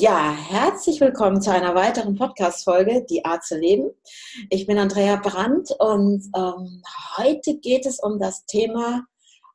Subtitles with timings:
[0.00, 3.90] Ja, herzlich willkommen zu einer weiteren Podcast-Folge, Die Art zu leben.
[4.48, 6.82] Ich bin Andrea Brandt und ähm,
[7.16, 9.04] heute geht es um das Thema,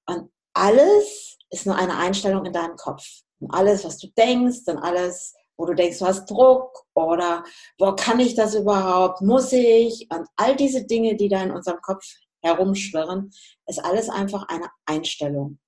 [0.05, 3.05] und alles ist nur eine Einstellung in deinem Kopf.
[3.39, 7.46] Und alles, was du denkst und alles, wo du denkst, du hast Druck oder
[7.80, 11.80] wo kann ich das überhaupt, muss ich und all diese Dinge, die da in unserem
[11.80, 12.04] Kopf
[12.41, 13.32] herumschwirren,
[13.68, 15.60] ist alles einfach eine Einstellung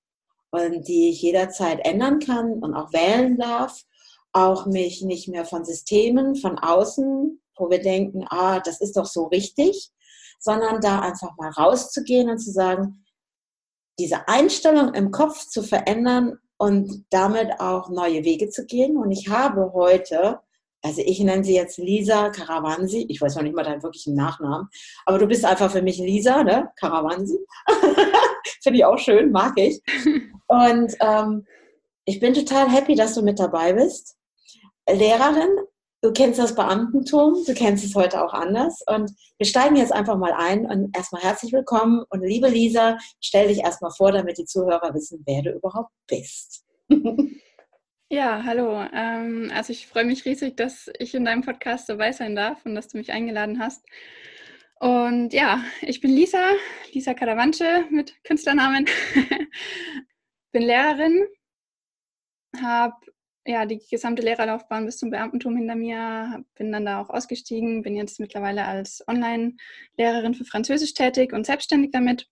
[0.50, 3.82] und die ich jederzeit ändern kann und auch wählen darf
[4.36, 9.06] auch mich nicht mehr von Systemen von außen, wo wir denken, ah, das ist doch
[9.06, 9.90] so richtig,
[10.38, 13.02] sondern da einfach mal rauszugehen und zu sagen,
[13.98, 18.98] diese Einstellung im Kopf zu verändern und damit auch neue Wege zu gehen.
[18.98, 20.40] Und ich habe heute,
[20.82, 24.68] also ich nenne sie jetzt Lisa Karawansi, ich weiß noch nicht mal deinen wirklichen Nachnamen,
[25.06, 26.70] aber du bist einfach für mich Lisa, ne?
[26.76, 27.38] Karawansi.
[28.62, 29.80] Finde ich auch schön, mag ich.
[30.46, 31.46] Und ähm,
[32.04, 34.15] ich bin total happy, dass du mit dabei bist.
[34.88, 35.56] Lehrerin.
[36.02, 38.82] Du kennst das Beamtentum, du kennst es heute auch anders.
[38.86, 42.04] Und wir steigen jetzt einfach mal ein und erstmal herzlich willkommen.
[42.10, 46.64] Und liebe Lisa, stell dich erstmal vor, damit die Zuhörer wissen, wer du überhaupt bist.
[48.08, 48.86] Ja, hallo.
[48.92, 52.76] Ähm, also ich freue mich riesig, dass ich in deinem Podcast dabei sein darf und
[52.76, 53.84] dass du mich eingeladen hast.
[54.78, 56.52] Und ja, ich bin Lisa,
[56.92, 58.84] Lisa Karawanche mit Künstlernamen.
[60.52, 61.26] bin Lehrerin,
[62.62, 62.94] habe
[63.46, 67.96] ja, die gesamte Lehrerlaufbahn bis zum Beamtentum hinter mir, bin dann da auch ausgestiegen, bin
[67.96, 72.28] jetzt mittlerweile als Online-Lehrerin für Französisch tätig und selbstständig damit.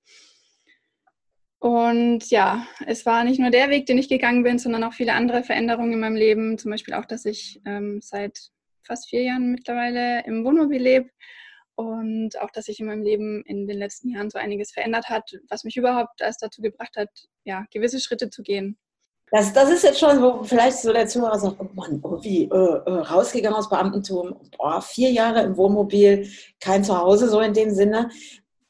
[1.60, 5.14] Und ja, es war nicht nur der Weg, den ich gegangen bin, sondern auch viele
[5.14, 6.58] andere Veränderungen in meinem Leben.
[6.58, 8.50] Zum Beispiel auch, dass ich ähm, seit
[8.82, 11.08] fast vier Jahren mittlerweile im Wohnmobil lebe
[11.74, 15.32] und auch, dass sich in meinem Leben in den letzten Jahren so einiges verändert hat,
[15.48, 17.08] was mich überhaupt erst dazu gebracht hat,
[17.44, 18.78] ja, gewisse Schritte zu gehen.
[19.34, 22.44] Das, das ist jetzt schon, wo vielleicht so der Zuhörer sagt, oh Mann, oh, wie,
[22.44, 27.74] äh, äh, rausgegangen aus Beamtentum, boah, vier Jahre im Wohnmobil, kein Zuhause so in dem
[27.74, 28.10] Sinne.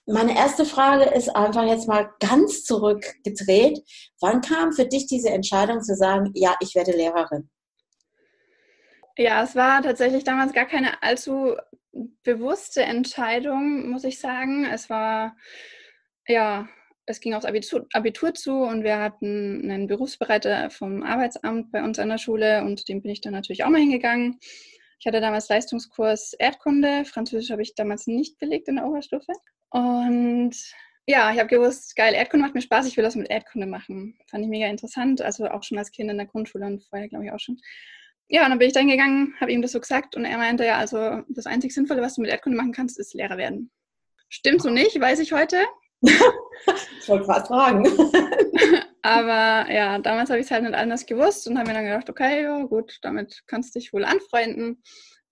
[0.07, 3.83] Meine erste Frage ist einfach jetzt mal ganz zurückgedreht.
[4.21, 7.51] Wann kam für dich diese Entscheidung zu sagen, ja, ich werde Lehrerin?
[9.19, 11.57] Ja, es war tatsächlich damals gar keine allzu
[12.23, 14.65] bewusste Entscheidung, muss ich sagen.
[14.65, 15.37] Es war,
[16.27, 16.67] ja,
[17.07, 21.99] es ging aufs Abitur, Abitur, zu und wir hatten einen Berufsbereiter vom Arbeitsamt bei uns
[21.99, 24.39] an der Schule und dem bin ich dann natürlich auch mal hingegangen.
[24.99, 29.33] Ich hatte damals Leistungskurs Erdkunde, Französisch habe ich damals nicht belegt in der Oberstufe.
[29.71, 30.55] Und
[31.07, 34.19] ja, ich habe gewusst, geil, Erdkunde macht mir Spaß, ich will das mit Erdkunde machen.
[34.31, 37.27] Fand ich mega interessant, also auch schon als Kind in der Grundschule und vorher glaube
[37.27, 37.61] ich auch schon.
[38.29, 40.65] Ja, und dann bin ich dann gegangen, habe ihm das so gesagt und er meinte,
[40.65, 43.71] ja, also das einzig Sinnvolle, was du mit Erdkunde machen kannst, ist Lehrer werden.
[44.31, 45.59] Stimmt so nicht, weiß ich heute.
[46.05, 47.85] Ich wollte gerade fragen.
[49.03, 52.09] Aber ja, damals habe ich es halt nicht anders gewusst und habe mir dann gedacht,
[52.09, 54.83] okay, ja, gut, damit kannst du dich wohl anfreunden.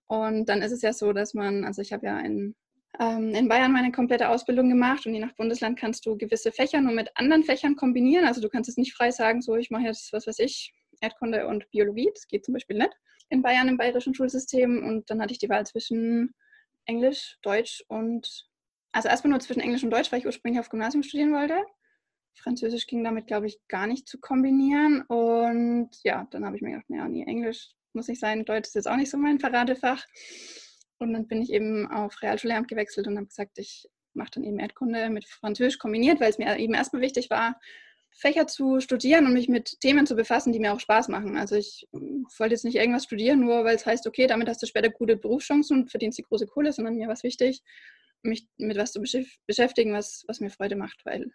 [0.06, 2.54] Und dann ist es ja so, dass man, also ich habe ja in,
[3.00, 6.82] ähm, in Bayern meine komplette Ausbildung gemacht und je nach Bundesland kannst du gewisse Fächer
[6.82, 8.26] nur mit anderen Fächern kombinieren.
[8.26, 11.46] Also du kannst es nicht frei sagen, so ich mache jetzt, was weiß ich, Erdkunde
[11.46, 12.10] und Biologie.
[12.12, 12.92] Das geht zum Beispiel nicht
[13.30, 14.84] in Bayern im bayerischen Schulsystem.
[14.86, 16.34] Und dann hatte ich die Wahl zwischen
[16.84, 18.46] Englisch, Deutsch und
[18.92, 21.56] also erstmal nur zwischen Englisch und Deutsch, weil ich ursprünglich auf Gymnasium studieren wollte.
[22.34, 25.02] Französisch ging damit, glaube ich, gar nicht zu kombinieren.
[25.02, 28.74] Und ja, dann habe ich mir gedacht, naja, nee, Englisch muss nicht sein, Deutsch ist
[28.74, 30.04] jetzt auch nicht so mein Paradefach.
[30.98, 34.58] Und dann bin ich eben auf Realschullehramt gewechselt und habe gesagt, ich mache dann eben
[34.58, 37.58] Erdkunde mit Französisch kombiniert, weil es mir eben erstmal wichtig war,
[38.10, 41.36] Fächer zu studieren und mich mit Themen zu befassen, die mir auch Spaß machen.
[41.38, 44.66] Also ich wollte jetzt nicht irgendwas studieren, nur weil es heißt, okay, damit hast du
[44.66, 47.62] später gute Berufschancen und verdienst die große Kohle, sondern mir war es wichtig,
[48.22, 49.00] mich mit was zu
[49.46, 51.32] beschäftigen, was, was mir Freude macht, weil,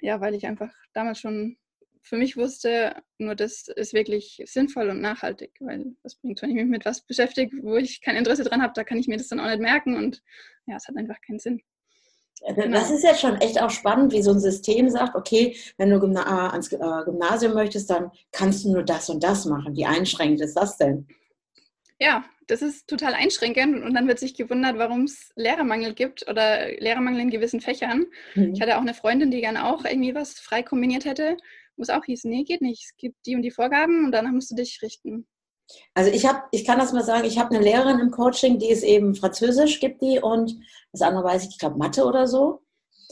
[0.00, 1.56] ja, weil ich einfach damals schon
[2.02, 6.56] für mich wusste, nur das ist wirklich sinnvoll und nachhaltig, weil das bringt, wenn ich
[6.56, 9.28] mich mit was beschäftige, wo ich kein Interesse dran habe, da kann ich mir das
[9.28, 10.22] dann auch nicht merken und
[10.66, 11.60] ja, es hat einfach keinen Sinn.
[12.46, 12.78] Genau.
[12.78, 15.98] Das ist jetzt schon echt auch spannend, wie so ein System sagt, okay, wenn du
[15.98, 19.76] Gymna ans äh, Gymnasium möchtest, dann kannst du nur das und das machen.
[19.76, 21.08] Wie einschränkend ist das denn?
[22.00, 26.68] Ja, das ist total einschränkend und dann wird sich gewundert, warum es Lehrermangel gibt oder
[26.78, 28.06] Lehrermangel in gewissen Fächern.
[28.34, 28.54] Mhm.
[28.54, 31.36] Ich hatte auch eine Freundin, die gerne auch irgendwie was frei kombiniert hätte,
[31.76, 32.84] wo es auch hieß, nee, geht nicht.
[32.84, 35.26] Es gibt die und die Vorgaben und danach musst du dich richten.
[35.94, 38.70] Also ich habe, ich kann das mal sagen, ich habe eine Lehrerin im Coaching, die
[38.70, 40.56] ist eben Französisch, gibt die und
[40.92, 42.62] das andere weiß ich, ich glaube Mathe oder so.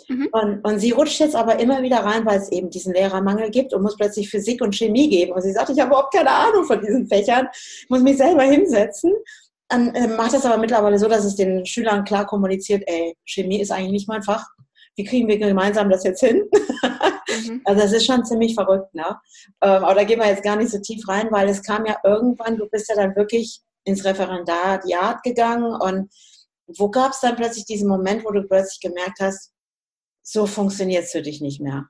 [0.08, 0.28] Mhm.
[0.32, 3.74] Und, und sie rutscht jetzt aber immer wieder rein, weil es eben diesen Lehrermangel gibt
[3.74, 5.32] und muss plötzlich Physik und Chemie geben.
[5.32, 7.48] Und sie sagt, ich habe überhaupt keine Ahnung von diesen Fächern,
[7.88, 9.12] muss mich selber hinsetzen.
[9.68, 13.60] Dann äh, macht das aber mittlerweile so, dass es den Schülern klar kommuniziert, ey, Chemie
[13.60, 14.46] ist eigentlich nicht mein Fach.
[14.94, 16.44] Wie kriegen wir gemeinsam das jetzt hin?
[16.44, 16.52] Mhm.
[17.64, 19.04] Also das ist schon ziemlich verrückt, ne?
[19.60, 21.96] Ähm, aber da gehen wir jetzt gar nicht so tief rein, weil es kam ja
[22.04, 26.08] irgendwann, du bist ja dann wirklich ins Referendariat gegangen und
[26.78, 29.52] wo gab es dann plötzlich diesen Moment, wo du plötzlich gemerkt hast,
[30.26, 31.88] so funktioniert es für dich nicht mehr?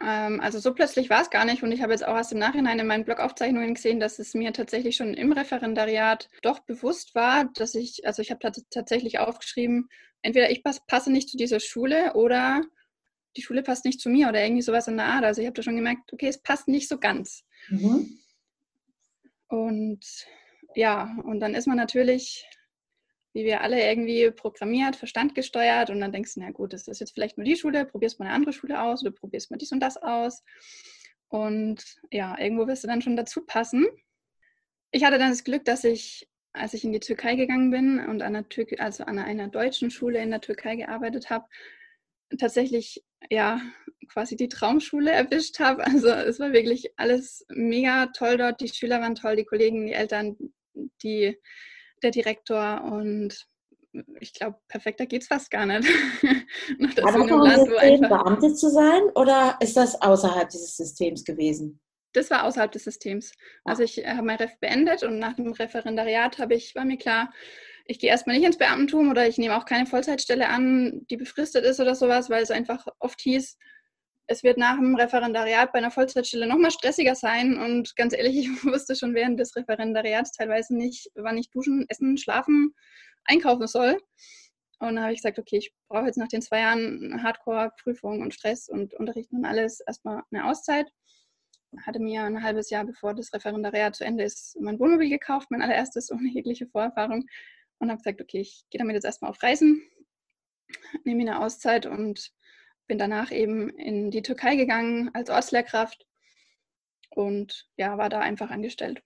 [0.00, 2.38] Ähm, also so plötzlich war es gar nicht und ich habe jetzt auch erst im
[2.38, 7.48] Nachhinein in meinen Blogaufzeichnungen gesehen, dass es mir tatsächlich schon im Referendariat doch bewusst war,
[7.54, 9.88] dass ich, also ich habe tatsächlich aufgeschrieben,
[10.22, 12.62] entweder ich passe nicht zu dieser Schule oder
[13.36, 15.24] die Schule passt nicht zu mir oder irgendwie sowas in der Art.
[15.24, 17.44] Also ich habe da schon gemerkt, okay, es passt nicht so ganz.
[17.68, 18.18] Mhm.
[19.46, 20.04] Und
[20.74, 22.44] ja, und dann ist man natürlich
[23.38, 26.98] wie wir alle irgendwie programmiert, Verstand gesteuert und dann denkst du, na gut, das ist
[26.98, 29.70] jetzt vielleicht nur die Schule, probierst mal eine andere Schule aus oder probierst mal dies
[29.70, 30.42] und das aus.
[31.28, 33.86] Und ja, irgendwo wirst du dann schon dazu passen.
[34.90, 38.22] Ich hatte dann das Glück, dass ich, als ich in die Türkei gegangen bin und
[38.22, 41.46] an einer, Tür also an einer deutschen Schule in der Türkei gearbeitet habe,
[42.38, 43.60] tatsächlich ja
[44.08, 45.86] quasi die Traumschule erwischt habe.
[45.86, 48.60] Also es war wirklich alles mega toll dort.
[48.60, 50.36] Die Schüler waren toll, die Kollegen, die Eltern,
[51.04, 51.38] die
[52.02, 53.46] der Direktor und
[54.20, 55.88] ich glaube, perfekter geht es fast gar nicht.
[57.02, 61.80] Aber in einem Land, System, Beamte zu sein oder ist das außerhalb dieses Systems gewesen?
[62.12, 63.32] Das war außerhalb des Systems.
[63.64, 63.70] Ah.
[63.70, 67.32] Also ich habe mein Ref beendet und nach dem Referendariat habe ich, war mir klar,
[67.86, 71.64] ich gehe erstmal nicht ins Beamtentum oder ich nehme auch keine Vollzeitstelle an, die befristet
[71.64, 73.56] ist oder sowas, weil es einfach oft hieß,
[74.30, 77.58] es wird nach dem Referendariat bei einer Vollzeitstelle noch mal stressiger sein.
[77.58, 82.18] Und ganz ehrlich, ich wusste schon während des Referendariats teilweise nicht, wann ich duschen, essen,
[82.18, 82.74] schlafen,
[83.24, 83.98] einkaufen soll.
[84.80, 88.34] Und dann habe ich gesagt, okay, ich brauche jetzt nach den zwei Jahren Hardcore-Prüfung und
[88.34, 90.86] Stress und Unterrichten und alles erstmal eine Auszeit.
[91.84, 95.62] Hatte mir ein halbes Jahr bevor das Referendariat zu Ende ist mein Wohnmobil gekauft, mein
[95.62, 97.26] allererstes ohne jegliche Vorerfahrung.
[97.78, 99.82] Und habe gesagt, okay, ich gehe damit jetzt erstmal auf Reisen,
[101.04, 102.32] nehme mir eine Auszeit und
[102.88, 106.06] bin danach eben in die Türkei gegangen als Ortslehrkraft
[107.10, 109.02] und ja, war da einfach angestellt.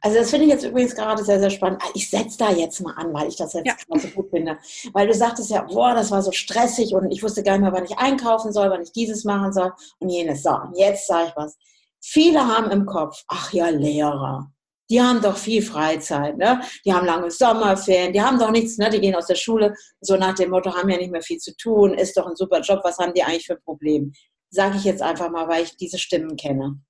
[0.00, 1.82] Also das finde ich jetzt übrigens gerade sehr, sehr spannend.
[1.94, 3.98] Ich setze da jetzt mal an, weil ich das jetzt ja.
[3.98, 4.58] so gut finde.
[4.92, 7.72] Weil du sagtest ja, boah, das war so stressig und ich wusste gar nicht mehr,
[7.72, 10.42] wann ich einkaufen soll, wann ich dieses machen soll und jenes.
[10.44, 11.58] So, und jetzt sage ich was.
[12.00, 14.52] Viele haben im Kopf, ach ja, Lehrer
[14.88, 16.60] die haben doch viel Freizeit, ne?
[16.84, 18.88] Die haben lange Sommerferien, die haben doch nichts, ne?
[18.90, 21.56] Die gehen aus der Schule, so nach dem Motto, haben ja nicht mehr viel zu
[21.56, 24.12] tun, ist doch ein super Job, was haben die eigentlich für ein Problem?
[24.50, 26.80] Sage ich jetzt einfach mal, weil ich diese Stimmen kenne.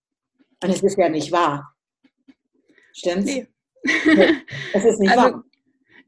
[0.63, 1.75] Und es ist ja nicht wahr.
[2.93, 3.27] Stimmt's?
[3.27, 3.49] Nee.
[4.73, 5.45] es ist nicht also, wahr.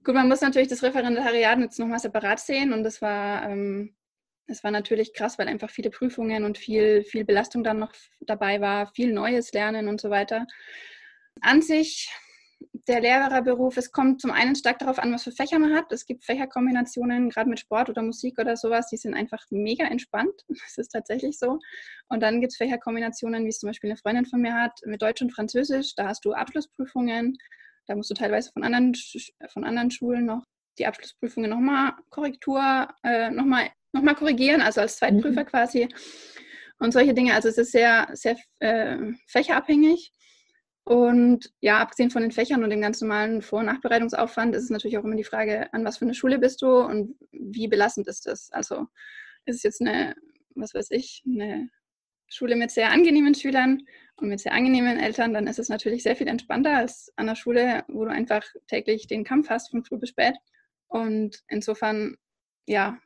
[0.05, 3.95] Gut, man muss natürlich das Referendariat jetzt nochmal separat sehen und das war, ähm,
[4.47, 8.61] das war natürlich krass, weil einfach viele Prüfungen und viel, viel Belastung dann noch dabei
[8.61, 10.47] war, viel Neues lernen und so weiter.
[11.43, 12.11] An sich,
[12.89, 15.93] der Lehrerberuf, es kommt zum einen stark darauf an, was für Fächer man hat.
[15.93, 20.45] Es gibt Fächerkombinationen, gerade mit Sport oder Musik oder sowas, die sind einfach mega entspannt.
[20.49, 21.59] Das ist tatsächlich so.
[22.09, 25.03] Und dann gibt es Fächerkombinationen, wie es zum Beispiel eine Freundin von mir hat, mit
[25.03, 25.95] Deutsch und Französisch.
[25.95, 27.37] Da hast du Abschlussprüfungen.
[27.87, 28.95] Da musst du teilweise von anderen,
[29.53, 30.45] von anderen Schulen noch
[30.79, 35.47] die Abschlussprüfungen nochmal Korrektur, äh, nochmal noch mal korrigieren, also als Zweitprüfer mhm.
[35.47, 35.89] quasi.
[36.79, 37.35] Und solche Dinge.
[37.35, 40.13] Also es ist sehr, sehr äh, fächerabhängig.
[40.89, 44.71] Und ja, abgesehen von den Fächern und dem ganz normalen Vor- und Nachbereitungsaufwand ist es
[44.71, 48.09] natürlich auch immer die Frage, an was für eine Schule bist du und wie belastend
[48.09, 48.51] ist das?
[48.53, 48.87] Also
[49.45, 50.17] ist es jetzt eine,
[50.55, 51.69] was weiß ich, eine
[52.27, 53.83] Schule mit sehr angenehmen Schülern
[54.17, 57.37] und mit sehr angenehmen Eltern, dann ist es natürlich sehr viel entspannter als an einer
[57.37, 60.37] Schule, wo du einfach täglich den Kampf hast von früh bis spät.
[60.87, 62.17] Und insofern,
[62.67, 62.97] ja,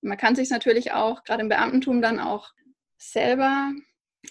[0.00, 2.54] man kann sich natürlich auch, gerade im Beamtentum, dann auch
[2.96, 3.72] selber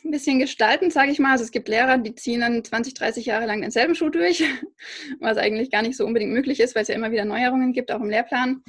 [0.03, 1.31] ein bisschen gestalten, sage ich mal.
[1.31, 4.43] Also es gibt Lehrer, die ziehen dann 20, 30 Jahre lang denselben Schuh durch,
[5.19, 7.91] was eigentlich gar nicht so unbedingt möglich ist, weil es ja immer wieder Neuerungen gibt,
[7.91, 8.63] auch im Lehrplan.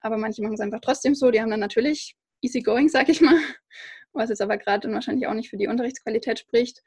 [0.00, 1.30] Aber manche machen es einfach trotzdem so.
[1.30, 3.38] Die haben dann natürlich easy going, sage ich mal,
[4.12, 6.82] was jetzt aber gerade wahrscheinlich auch nicht für die Unterrichtsqualität spricht.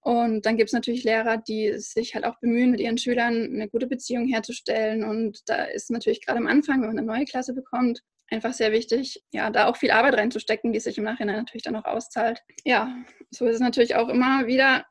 [0.00, 3.68] Und dann gibt es natürlich Lehrer, die sich halt auch bemühen, mit ihren Schülern eine
[3.68, 5.04] gute Beziehung herzustellen.
[5.04, 8.72] Und da ist natürlich gerade am Anfang, wenn man eine neue Klasse bekommt, einfach sehr
[8.72, 12.42] wichtig, ja, da auch viel Arbeit reinzustecken, die sich im Nachhinein natürlich dann auch auszahlt.
[12.64, 12.94] Ja,
[13.30, 14.84] so ist es natürlich auch immer wieder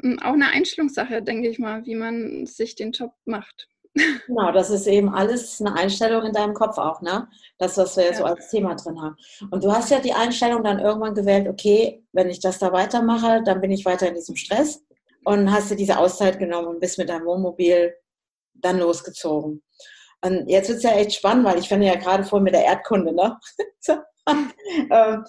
[0.00, 3.68] hm, auch eine Einstellungssache, denke ich mal, wie man sich den Job macht.
[4.26, 7.28] Genau, das ist eben alles eine Einstellung in deinem Kopf auch, ne?
[7.58, 8.14] Das, was wir ja.
[8.14, 9.16] so als Thema drin haben.
[9.52, 13.42] Und du hast ja die Einstellung dann irgendwann gewählt, okay, wenn ich das da weitermache,
[13.44, 14.84] dann bin ich weiter in diesem Stress
[15.24, 17.94] und hast dir diese Auszeit genommen und bist mit deinem Wohnmobil
[18.54, 19.62] dann losgezogen.
[20.24, 22.64] Und jetzt wird es ja echt spannend, weil ich finde ja gerade vor mit der
[22.64, 23.38] Erdkunde, ne?
[24.90, 25.22] ähm,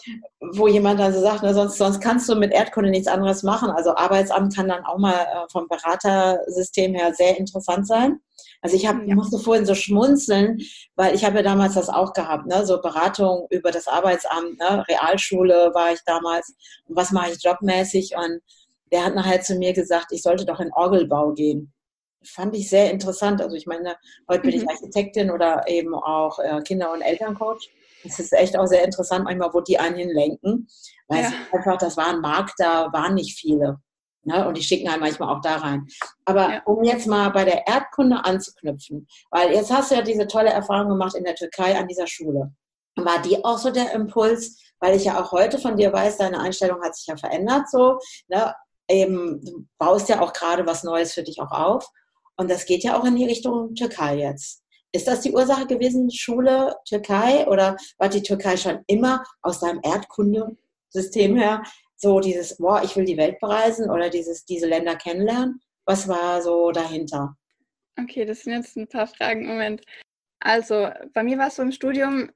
[0.54, 3.70] wo jemand dann so sagt, na, sonst, sonst kannst du mit Erdkunde nichts anderes machen.
[3.70, 8.22] Also Arbeitsamt kann dann auch mal äh, vom Beratersystem her sehr interessant sein.
[8.62, 9.16] Also ich hab, ja.
[9.16, 10.60] musste vorhin so schmunzeln,
[10.96, 12.66] weil ich habe ja damals das auch gehabt, ne?
[12.66, 14.86] so Beratung über das Arbeitsamt, ne?
[14.88, 16.56] Realschule war ich damals
[16.88, 18.40] und was mache ich jobmäßig und
[18.94, 21.75] der hat nachher zu mir gesagt, ich sollte doch in Orgelbau gehen
[22.28, 23.42] fand ich sehr interessant.
[23.42, 23.96] Also ich meine,
[24.30, 24.70] heute bin ich mhm.
[24.70, 27.70] Architektin oder eben auch äh, Kinder- und Elterncoach.
[28.04, 30.68] Es ist echt auch sehr interessant, manchmal, wo die einen hinlenken.
[31.08, 31.30] Weil ja.
[31.30, 33.80] es einfach, das war ein Markt, da waren nicht viele.
[34.26, 34.48] Ne?
[34.48, 35.88] Und die schicken halt manchmal auch da rein.
[36.26, 36.62] Aber ja.
[36.66, 40.90] um jetzt mal bei der Erdkunde anzuknüpfen, weil jetzt hast du ja diese tolle Erfahrung
[40.90, 42.52] gemacht in der Türkei an dieser Schule.
[42.96, 46.40] War die auch so der Impuls, weil ich ja auch heute von dir weiß, deine
[46.40, 48.00] Einstellung hat sich ja verändert so.
[48.28, 48.54] Ne?
[48.90, 51.88] Eben, du baust ja auch gerade was Neues für dich auch auf.
[52.38, 54.64] Und das geht ja auch in die Richtung Türkei jetzt.
[54.92, 57.46] Ist das die Ursache gewesen, Schule, Türkei?
[57.48, 61.64] Oder war die Türkei schon immer aus deinem Erdkundesystem her
[61.98, 65.62] so dieses, boah, ich will die Welt bereisen oder dieses, diese Länder kennenlernen?
[65.86, 67.36] Was war so dahinter?
[68.00, 69.48] Okay, das sind jetzt ein paar Fragen.
[69.48, 69.82] Moment.
[70.40, 72.30] Also, bei mir war es so im Studium,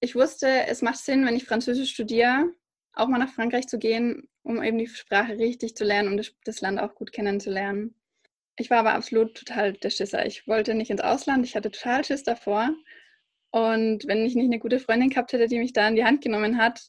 [0.00, 2.52] ich wusste, es macht Sinn, wenn ich Französisch studiere,
[2.92, 6.60] auch mal nach Frankreich zu gehen, um eben die Sprache richtig zu lernen und das
[6.60, 7.94] Land auch gut kennenzulernen.
[8.58, 10.26] Ich war aber absolut total der Schisser.
[10.26, 11.44] Ich wollte nicht ins Ausland.
[11.46, 12.70] Ich hatte total Schiss davor.
[13.50, 16.22] Und wenn ich nicht eine gute Freundin gehabt hätte, die mich da in die Hand
[16.22, 16.88] genommen hat,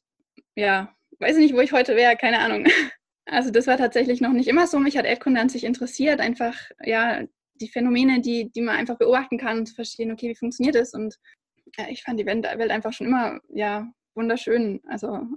[0.56, 2.66] ja, weiß ich nicht, wo ich heute wäre, keine Ahnung.
[3.32, 4.80] Also das war tatsächlich noch nicht immer so.
[4.80, 7.22] Mich hat Erdkunde an sich interessiert, einfach, ja,
[7.62, 10.96] die Phänomene, die, die man einfach beobachten kann, zu verstehen, okay, wie funktioniert das?
[10.96, 11.20] Und
[11.78, 14.82] ja, ich fand die Welt einfach schon immer, ja, wunderschön.
[14.88, 15.28] Also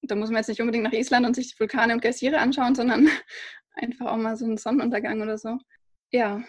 [0.00, 2.74] da muss man jetzt nicht unbedingt nach Island und sich die Vulkane und Geysire anschauen,
[2.74, 3.06] sondern
[3.74, 5.58] einfach auch mal so einen Sonnenuntergang oder so.
[6.12, 6.44] Ja,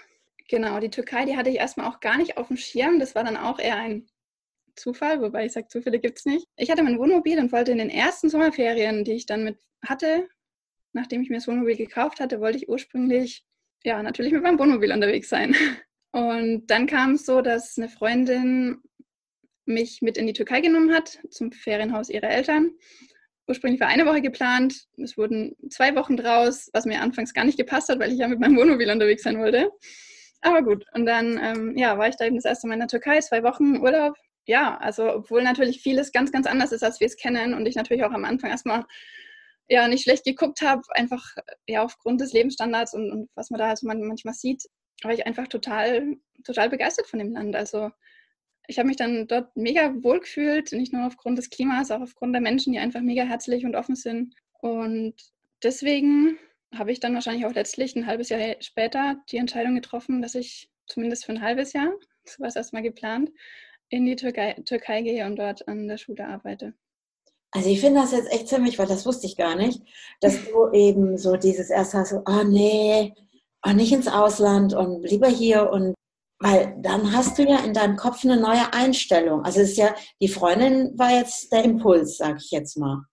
[0.50, 0.80] genau.
[0.80, 3.00] Die Türkei, die hatte ich erstmal auch gar nicht auf dem Schirm.
[3.00, 4.08] Das war dann auch eher ein
[4.76, 6.48] Zufall, wobei ich sage, Zufälle gibt es nicht.
[6.58, 10.28] Ich hatte mein Wohnmobil und wollte in den ersten Sommerferien, die ich dann mit hatte,
[10.94, 13.46] nachdem ich mir das Wohnmobil gekauft hatte, wollte ich ursprünglich,
[13.84, 15.56] ja, natürlich mit meinem Wohnmobil unterwegs sein.
[16.12, 18.82] Und dann kam es so, dass eine Freundin
[19.66, 22.72] mich mit in die Türkei genommen hat, zum Ferienhaus ihrer Eltern
[23.48, 24.88] ursprünglich war eine Woche geplant.
[24.98, 28.28] Es wurden zwei Wochen draus, was mir anfangs gar nicht gepasst hat, weil ich ja
[28.28, 29.72] mit meinem Wohnmobil unterwegs sein wollte.
[30.42, 32.90] Aber gut, und dann ähm, ja, war ich da eben das erste Mal in der
[32.90, 34.16] Türkei, zwei Wochen Urlaub.
[34.46, 37.76] Ja, also obwohl natürlich vieles ganz, ganz anders ist, als wir es kennen und ich
[37.76, 38.84] natürlich auch am Anfang erstmal
[39.70, 41.24] ja nicht schlecht geguckt habe, einfach
[41.66, 44.64] ja aufgrund des Lebensstandards und, und was man da also manchmal sieht,
[45.02, 47.56] war ich einfach total, total begeistert von dem Land.
[47.56, 47.90] Also
[48.68, 52.34] ich habe mich dann dort mega wohl gefühlt, nicht nur aufgrund des Klimas, auch aufgrund
[52.34, 54.36] der Menschen, die einfach mega herzlich und offen sind.
[54.62, 55.16] Und
[55.64, 56.38] deswegen
[56.74, 60.70] habe ich dann wahrscheinlich auch letztlich ein halbes Jahr später die Entscheidung getroffen, dass ich
[60.88, 61.92] zumindest für ein halbes Jahr,
[62.26, 63.32] so war es erstmal geplant,
[63.90, 66.74] in die Türkei, Türkei gehe und dort an der Schule arbeite.
[67.52, 69.82] Also ich finde das jetzt echt ziemlich, weil das wusste ich gar nicht,
[70.22, 73.14] dass du eben so dieses erste hast, oh nee,
[73.64, 75.94] oh, nicht ins Ausland und lieber hier und
[76.44, 79.46] weil dann hast du ja in deinem Kopf eine neue Einstellung.
[79.46, 83.06] Also es ist ja, die Freundin war jetzt der Impuls, sag ich jetzt mal.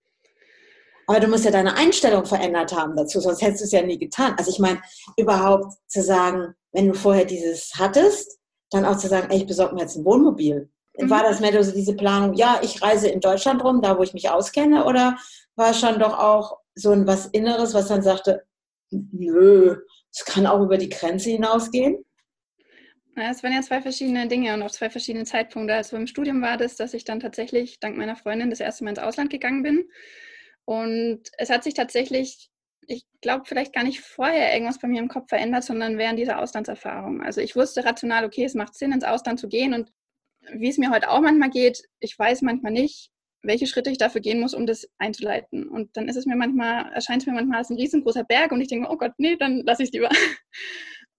[1.06, 3.98] Aber du musst ja deine Einstellung verändert haben dazu, sonst hättest du es ja nie
[3.98, 4.34] getan.
[4.36, 4.82] Also ich meine,
[5.16, 9.76] überhaupt zu sagen, wenn du vorher dieses hattest, dann auch zu sagen, ey, ich besorge
[9.76, 10.68] mir jetzt ein Wohnmobil.
[10.98, 11.10] Mhm.
[11.10, 14.12] War das mehr so diese Planung, ja, ich reise in Deutschland rum, da wo ich
[14.12, 15.16] mich auskenne, oder
[15.54, 18.42] war es schon doch auch so ein was Inneres, was dann sagte,
[18.90, 19.76] nö,
[20.12, 22.04] es kann auch über die Grenze hinausgehen?
[23.20, 25.74] Es waren ja zwei verschiedene Dinge und auch zwei verschiedene Zeitpunkte.
[25.74, 28.90] Also im Studium war das, dass ich dann tatsächlich dank meiner Freundin das erste Mal
[28.90, 29.88] ins Ausland gegangen bin.
[30.64, 32.50] Und es hat sich tatsächlich,
[32.86, 36.40] ich glaube, vielleicht gar nicht vorher irgendwas bei mir im Kopf verändert, sondern während dieser
[36.40, 37.22] Auslandserfahrung.
[37.22, 39.74] Also ich wusste rational, okay, es macht Sinn, ins Ausland zu gehen.
[39.74, 39.90] Und
[40.54, 43.10] wie es mir heute auch manchmal geht, ich weiß manchmal nicht,
[43.42, 45.68] welche Schritte ich dafür gehen muss, um das einzuleiten.
[45.68, 48.60] Und dann ist es mir manchmal, erscheint es mir manchmal als ein riesengroßer Berg und
[48.60, 50.10] ich denke, oh Gott, nee, dann lasse ich es lieber.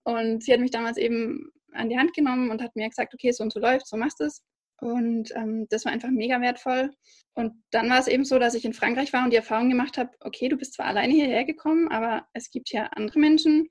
[0.04, 3.32] Und sie hat mich damals eben an die Hand genommen und hat mir gesagt, okay,
[3.32, 4.42] so und so läuft, so machst du es.
[4.82, 6.92] Und ähm, das war einfach mega wertvoll.
[7.34, 9.98] Und dann war es eben so, dass ich in Frankreich war und die Erfahrung gemacht
[9.98, 13.68] habe, okay, du bist zwar alleine hierher gekommen, aber es gibt ja andere Menschen,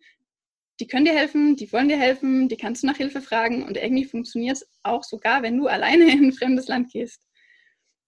[0.78, 3.76] die können dir helfen, die wollen dir helfen, die kannst du nach Hilfe fragen und
[3.76, 7.26] irgendwie funktioniert es auch sogar, wenn du alleine in ein fremdes Land gehst.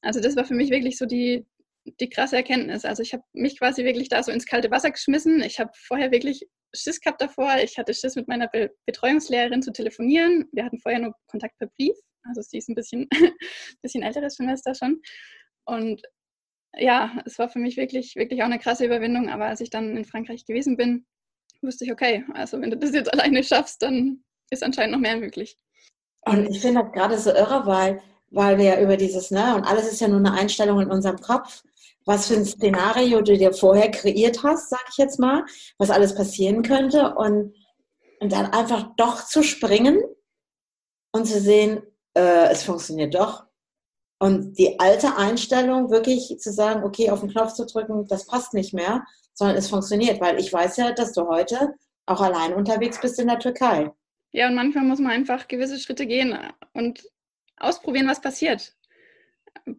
[0.01, 1.47] Also das war für mich wirklich so die,
[1.85, 2.85] die krasse Erkenntnis.
[2.85, 5.43] Also ich habe mich quasi wirklich da so ins kalte Wasser geschmissen.
[5.43, 7.57] Ich habe vorher wirklich Schiss gehabt davor.
[7.63, 10.49] Ich hatte Schiss, mit meiner Be Betreuungslehrerin zu telefonieren.
[10.53, 11.97] Wir hatten vorher nur Kontakt per Brief.
[12.25, 13.09] Also sie ist ein bisschen,
[13.83, 15.01] bisschen älteres Semester schon.
[15.65, 16.03] Und
[16.77, 19.29] ja, es war für mich wirklich, wirklich auch eine krasse Überwindung.
[19.29, 21.07] Aber als ich dann in Frankreich gewesen bin,
[21.63, 25.17] wusste ich, okay, also wenn du das jetzt alleine schaffst, dann ist anscheinend noch mehr
[25.17, 25.57] möglich.
[26.23, 28.01] Und ich finde das gerade so irre, weil
[28.33, 31.19] weil wir ja über dieses, ne, und alles ist ja nur eine Einstellung in unserem
[31.19, 31.63] Kopf,
[32.05, 35.45] was für ein Szenario du dir vorher kreiert hast, sag ich jetzt mal,
[35.79, 37.55] was alles passieren könnte und,
[38.21, 40.03] und dann einfach doch zu springen
[41.13, 41.83] und zu sehen,
[42.15, 43.45] äh, es funktioniert doch.
[44.19, 48.55] Und die alte Einstellung wirklich zu sagen, okay, auf den Knopf zu drücken, das passt
[48.55, 49.05] nicht mehr,
[49.35, 51.75] sondern es funktioniert, weil ich weiß ja, dass du heute
[52.07, 53.91] auch allein unterwegs bist in der Türkei.
[54.33, 56.39] Ja, und manchmal muss man einfach gewisse Schritte gehen
[56.73, 57.03] und
[57.57, 58.75] ausprobieren, was passiert.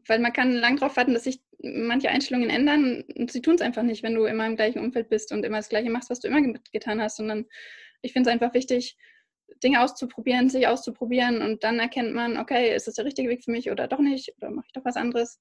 [0.07, 3.61] Weil man kann lang darauf warten, dass sich manche Einstellungen ändern und sie tun es
[3.61, 6.19] einfach nicht, wenn du immer im gleichen Umfeld bist und immer das Gleiche machst, was
[6.19, 6.41] du immer
[6.71, 7.45] getan hast, sondern
[8.01, 8.97] ich finde es einfach wichtig,
[9.63, 13.51] Dinge auszuprobieren, sich auszuprobieren und dann erkennt man, okay, ist das der richtige Weg für
[13.51, 15.39] mich oder doch nicht oder mache ich doch was anderes.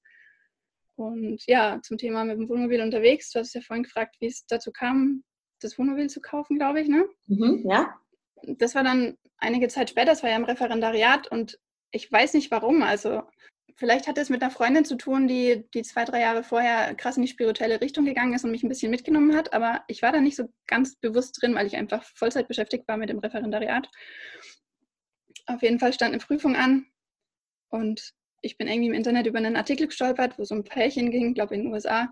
[0.95, 4.45] Und ja, zum Thema mit dem Wohnmobil unterwegs, du hast ja vorhin gefragt, wie es
[4.45, 5.23] dazu kam,
[5.59, 7.05] das Wohnmobil zu kaufen, glaube ich, ne?
[7.27, 7.99] Mhm, ja.
[8.43, 11.59] Das war dann einige Zeit später, das war ja im Referendariat und
[11.91, 12.83] ich weiß nicht warum.
[12.83, 13.23] Also
[13.75, 17.17] vielleicht hat es mit einer Freundin zu tun, die, die zwei, drei Jahre vorher krass
[17.17, 19.53] in die spirituelle Richtung gegangen ist und mich ein bisschen mitgenommen hat.
[19.53, 22.97] Aber ich war da nicht so ganz bewusst drin, weil ich einfach Vollzeit beschäftigt war
[22.97, 23.89] mit dem Referendariat.
[25.45, 26.85] Auf jeden Fall stand eine Prüfung an
[27.69, 31.33] und ich bin irgendwie im Internet über einen Artikel gestolpert, wo so ein Pärchen ging,
[31.33, 32.11] glaube ich in den USA,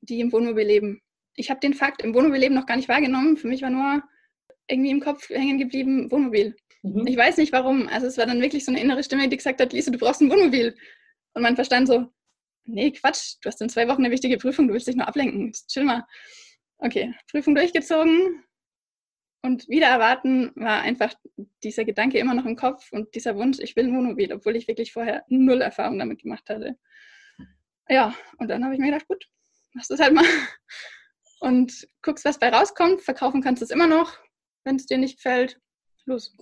[0.00, 1.02] die im Wohnmobil leben.
[1.34, 3.36] Ich habe den Fakt im Wohnmobil leben noch gar nicht wahrgenommen.
[3.36, 4.02] Für mich war nur
[4.68, 6.56] irgendwie im Kopf hängen geblieben Wohnmobil.
[6.82, 7.06] Mhm.
[7.06, 7.88] Ich weiß nicht warum.
[7.88, 10.20] Also es war dann wirklich so eine innere Stimme, die gesagt hat, Lisa, du brauchst
[10.20, 10.74] ein Wohnmobil.
[11.36, 12.08] Und mein Verstand so,
[12.64, 15.52] nee, Quatsch, du hast in zwei Wochen eine wichtige Prüfung, du willst dich nur ablenken.
[15.68, 16.06] Chill mal.
[16.78, 18.42] Okay, Prüfung durchgezogen.
[19.42, 21.12] Und wieder erwarten war einfach
[21.62, 24.66] dieser Gedanke immer noch im Kopf und dieser Wunsch, ich will ein Wohnmobil, obwohl ich
[24.66, 26.78] wirklich vorher null Erfahrung damit gemacht hatte.
[27.86, 29.28] Ja, und dann habe ich mir gedacht, gut,
[29.74, 30.24] machst du es halt mal.
[31.40, 33.02] Und guckst, was bei rauskommt.
[33.02, 34.16] Verkaufen kannst du es immer noch.
[34.64, 35.60] Wenn es dir nicht gefällt,
[36.06, 36.34] los.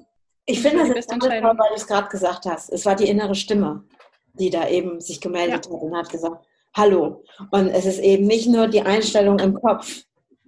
[0.46, 2.70] Ich finde das jetzt toll, weil du es gerade gesagt hast.
[2.70, 3.88] Es war die innere Stimme,
[4.34, 5.72] die da eben sich gemeldet ja.
[5.72, 6.44] hat und hat gesagt,
[6.76, 7.24] hallo.
[7.50, 10.02] Und es ist eben nicht nur die Einstellung im Kopf,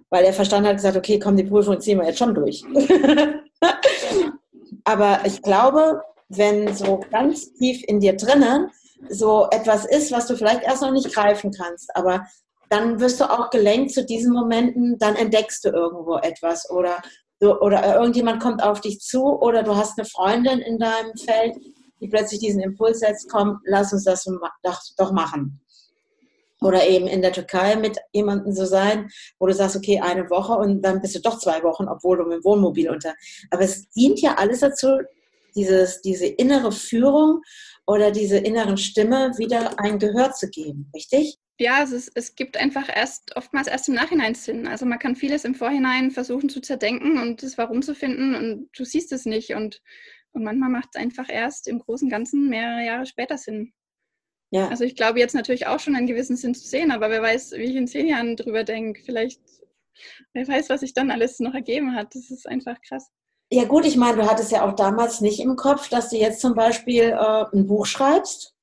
[0.09, 2.63] weil der Verstand hat gesagt, okay, komm, die Prüfung ziehen wir jetzt schon durch.
[4.83, 8.69] Aber ich glaube, wenn so ganz tief in dir drinnen
[9.09, 12.25] so etwas ist, was du vielleicht erst noch nicht greifen kannst, aber
[12.69, 17.01] dann wirst du auch gelenkt zu diesen Momenten, dann entdeckst du irgendwo etwas oder
[17.39, 21.55] du, oder irgendjemand kommt auf dich zu oder du hast eine Freundin in deinem Feld,
[21.99, 24.25] die plötzlich diesen Impuls setzt, komm, lass uns das
[24.97, 25.59] doch, machen.
[26.61, 30.53] Oder eben in der Türkei mit jemandem so sein, wo du sagst, okay, eine Woche
[30.53, 33.13] und dann bist du doch zwei Wochen, obwohl du mit dem Wohnmobil unter.
[33.51, 34.97] Aber es dient ja alles dazu,
[35.55, 37.41] dieses, diese innere Führung
[37.85, 41.37] oder diese inneren Stimme wieder ein Gehör zu geben, richtig?
[41.59, 44.67] Ja, es, ist, es gibt einfach erst oftmals erst im Nachhinein Sinn.
[44.67, 48.69] Also man kann vieles im Vorhinein versuchen zu zerdenken und das Warum zu finden und
[48.77, 49.55] du siehst es nicht.
[49.55, 49.81] Und,
[50.37, 53.73] und manchmal macht es einfach erst im Großen und Ganzen mehrere Jahre später Sinn.
[54.51, 54.69] Ja.
[54.69, 57.53] Also ich glaube jetzt natürlich auch schon einen gewissen Sinn zu sehen, aber wer weiß,
[57.53, 59.01] wie ich in zehn Jahren drüber denke.
[59.03, 59.41] Vielleicht,
[60.33, 62.15] wer weiß, was sich dann alles noch ergeben hat.
[62.15, 63.09] Das ist einfach krass.
[63.51, 66.41] Ja gut, ich meine, du hattest ja auch damals nicht im Kopf, dass du jetzt
[66.41, 68.53] zum Beispiel äh, ein Buch schreibst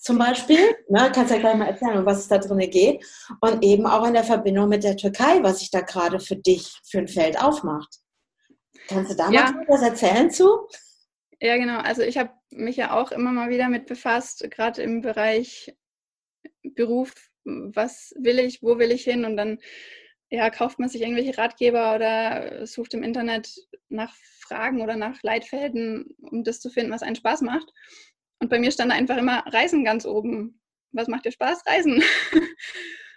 [0.00, 0.76] zum Beispiel.
[0.88, 3.04] Ne, kannst ja gleich mal erzählen, um was es da drin geht.
[3.40, 6.80] Und eben auch in der Verbindung mit der Türkei, was sich da gerade für dich
[6.88, 7.98] für ein Feld aufmacht.
[8.88, 9.52] Kannst du da ja.
[9.52, 10.66] mal was erzählen zu?
[11.40, 11.78] Ja, genau.
[11.80, 15.74] Also ich habe mich ja auch immer mal wieder mit befasst, gerade im Bereich
[16.62, 17.14] Beruf.
[17.44, 19.24] Was will ich, wo will ich hin?
[19.24, 19.58] Und dann
[20.30, 23.52] ja, kauft man sich irgendwelche Ratgeber oder sucht im Internet
[23.88, 27.72] nach Fragen oder nach Leitfäden, um das zu finden, was einen Spaß macht.
[28.40, 30.60] Und bei mir stand einfach immer Reisen ganz oben.
[30.92, 31.64] Was macht dir Spaß?
[31.66, 32.02] Reisen.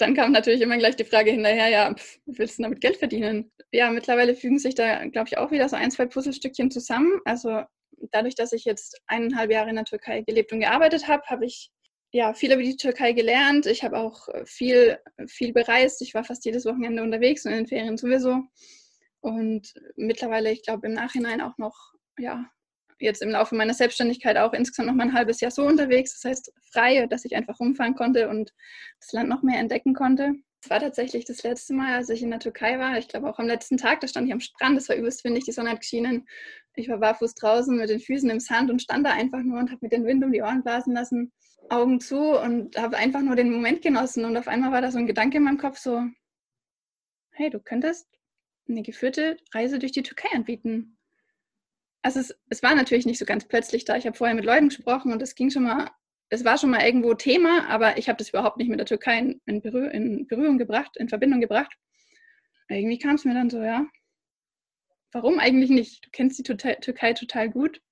[0.00, 3.52] Dann kam natürlich immer gleich die Frage hinterher, ja, pf, willst du damit Geld verdienen?
[3.72, 7.20] Ja, mittlerweile fügen sich da, glaube ich, auch wieder so ein, zwei Puzzlestückchen zusammen.
[7.24, 7.62] Also
[8.10, 11.70] dadurch, dass ich jetzt eineinhalb Jahre in der Türkei gelebt und gearbeitet habe, habe ich
[12.12, 13.66] ja viel über die Türkei gelernt.
[13.66, 16.02] Ich habe auch viel, viel bereist.
[16.02, 18.42] Ich war fast jedes Wochenende unterwegs und in den Ferien sowieso.
[19.20, 22.50] Und mittlerweile, ich glaube, im Nachhinein auch noch ja,
[23.00, 26.20] jetzt im Laufe meiner Selbstständigkeit auch insgesamt noch mal ein halbes Jahr so unterwegs.
[26.20, 28.52] Das heißt frei, dass ich einfach rumfahren konnte und
[29.00, 30.34] das Land noch mehr entdecken konnte.
[30.62, 32.98] Es war tatsächlich das letzte Mal, als ich in der Türkei war.
[32.98, 35.44] Ich glaube auch am letzten Tag, da stand ich am Strand, es war übelst windig,
[35.44, 36.28] die Sonne hat geschienen.
[36.74, 39.70] Ich war barfuß draußen mit den Füßen im Sand und stand da einfach nur und
[39.70, 41.32] habe mir den Wind um die Ohren blasen lassen,
[41.70, 44.26] Augen zu und habe einfach nur den Moment genossen.
[44.26, 46.04] Und auf einmal war da so ein Gedanke in meinem Kopf so,
[47.32, 48.06] hey, du könntest
[48.68, 50.98] eine geführte Reise durch die Türkei anbieten
[52.02, 53.96] also es, es war natürlich nicht so ganz plötzlich da.
[53.96, 55.90] Ich habe vorher mit Leuten gesprochen und es ging schon mal,
[56.30, 59.18] es war schon mal irgendwo Thema, aber ich habe das überhaupt nicht mit der Türkei
[59.18, 61.72] in, in, Berühr, in Berührung gebracht, in Verbindung gebracht.
[62.68, 63.86] Irgendwie kam es mir dann so, ja,
[65.12, 66.06] warum eigentlich nicht?
[66.06, 67.82] Du kennst die Türkei total gut.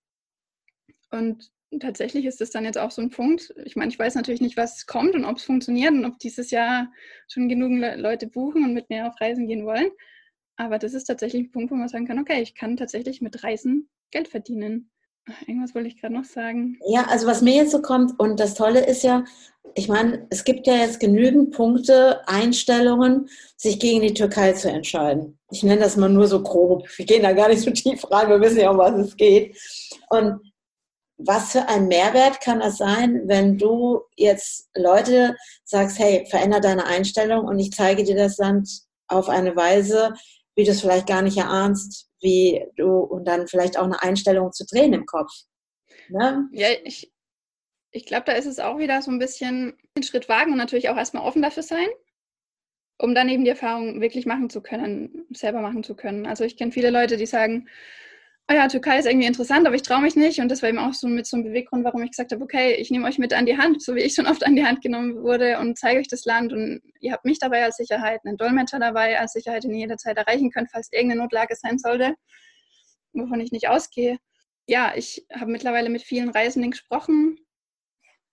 [1.11, 3.53] Und tatsächlich ist das dann jetzt auch so ein Punkt.
[3.65, 6.51] Ich meine, ich weiß natürlich nicht, was kommt und ob es funktioniert und ob dieses
[6.51, 6.93] Jahr
[7.27, 9.91] schon genug Leute buchen und mit mir auf Reisen gehen wollen.
[10.57, 13.43] Aber das ist tatsächlich ein Punkt, wo man sagen kann, okay, ich kann tatsächlich mit
[13.43, 14.91] Reisen Geld verdienen.
[15.47, 16.79] Irgendwas wollte ich gerade noch sagen.
[16.87, 19.25] Ja, also was mir jetzt so kommt, und das Tolle ist ja,
[19.75, 25.39] ich meine, es gibt ja jetzt genügend Punkte, Einstellungen, sich gegen die Türkei zu entscheiden.
[25.51, 26.89] Ich nenne das mal nur so grob.
[26.97, 29.59] Wir gehen da gar nicht so tief rein, wir wissen ja, um was es geht.
[30.09, 30.41] Und
[31.19, 36.87] was für ein Mehrwert kann das sein, wenn du jetzt Leute sagst, hey, veränder deine
[36.87, 38.71] Einstellung und ich zeige dir das Land
[39.09, 40.15] auf eine Weise,
[40.55, 44.53] wie du es vielleicht gar nicht erahnst, wie du und dann vielleicht auch eine Einstellung
[44.53, 45.33] zu drehen im Kopf.
[46.09, 46.49] Ne?
[46.53, 47.13] Ja, ich,
[47.91, 50.89] ich glaube, da ist es auch wieder so ein bisschen einen Schritt wagen und natürlich
[50.89, 51.89] auch erstmal offen dafür sein,
[52.99, 56.27] um dann eben die Erfahrung wirklich machen zu können, selber machen zu können.
[56.27, 57.69] Also ich kenne viele Leute, die sagen,
[58.51, 60.41] oh ja, Türkei ist irgendwie interessant, aber ich traue mich nicht.
[60.41, 62.75] Und das war eben auch so mit so einem Beweggrund, warum ich gesagt habe, okay,
[62.75, 64.81] ich nehme euch mit an die Hand, so wie ich schon oft an die Hand
[64.81, 66.53] genommen wurde und zeige euch das Land.
[66.53, 70.17] Und ihr habt mich dabei als Sicherheit, einen Dolmetscher dabei als Sicherheit, den ihr jederzeit
[70.17, 72.15] erreichen könnt, falls irgendeine Notlage sein sollte,
[73.13, 74.17] wovon ich nicht ausgehe.
[74.67, 77.39] Ja, ich habe mittlerweile mit vielen Reisenden gesprochen,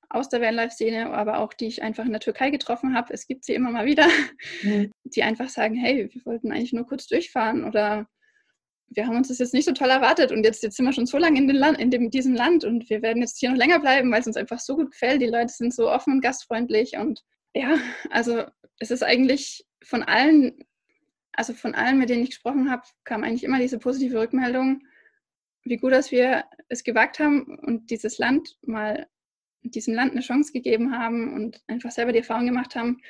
[0.10, 3.14] aus der Vanlife-Szene, aber auch die ich einfach in der Türkei getroffen habe.
[3.14, 4.08] Es gibt sie immer mal wieder,
[4.62, 4.92] mhm.
[5.04, 8.08] die einfach sagen, hey, wir wollten eigentlich nur kurz durchfahren oder
[8.90, 11.06] wir haben uns das jetzt nicht so toll erwartet und jetzt, jetzt sind wir schon
[11.06, 13.80] so lange in, Land, in dem, diesem Land und wir werden jetzt hier noch länger
[13.80, 15.22] bleiben, weil es uns einfach so gut gefällt.
[15.22, 17.78] Die Leute sind so offen und gastfreundlich und ja,
[18.10, 18.44] also
[18.80, 20.64] es ist eigentlich von allen,
[21.34, 24.82] also von allen, mit denen ich gesprochen habe, kam eigentlich immer diese positive Rückmeldung,
[25.64, 29.08] wie gut, dass wir es gewagt haben und dieses Land mal,
[29.64, 33.02] diesem Land eine Chance gegeben haben und einfach selber die Erfahrung gemacht haben,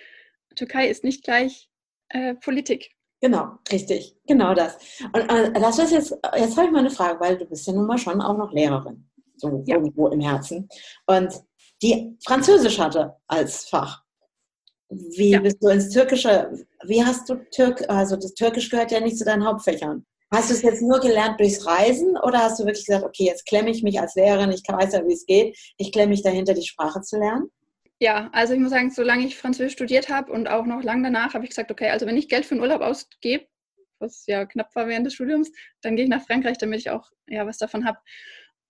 [0.55, 1.69] Türkei ist nicht gleich
[2.09, 2.95] äh, Politik.
[3.21, 4.77] Genau, richtig, genau das.
[5.13, 7.73] Und äh, das ist jetzt, jetzt habe ich mal eine Frage, weil du bist ja
[7.73, 9.75] nun mal schon auch noch Lehrerin, so ja.
[9.75, 10.67] irgendwo im Herzen.
[11.07, 11.33] Und
[11.81, 14.03] die Französisch hatte als Fach.
[14.89, 15.39] Wie ja.
[15.39, 16.51] bist du ins Türkische,
[16.85, 20.05] wie hast du Türk, also das Türkisch gehört ja nicht zu deinen Hauptfächern.
[20.31, 23.45] Hast du es jetzt nur gelernt durchs Reisen oder hast du wirklich gesagt, okay, jetzt
[23.45, 26.53] klemme ich mich als Lehrerin, ich weiß ja, wie es geht, ich klemme mich dahinter,
[26.53, 27.49] die Sprache zu lernen?
[28.05, 31.33] Ja, also ich muss sagen, solange ich Französisch studiert habe und auch noch lang danach,
[31.33, 33.47] habe ich gesagt, okay, also wenn ich Geld für den Urlaub ausgebe,
[33.97, 37.09] was ja knapp war während des Studiums, dann gehe ich nach Frankreich, damit ich auch
[37.27, 37.97] ja was davon habe.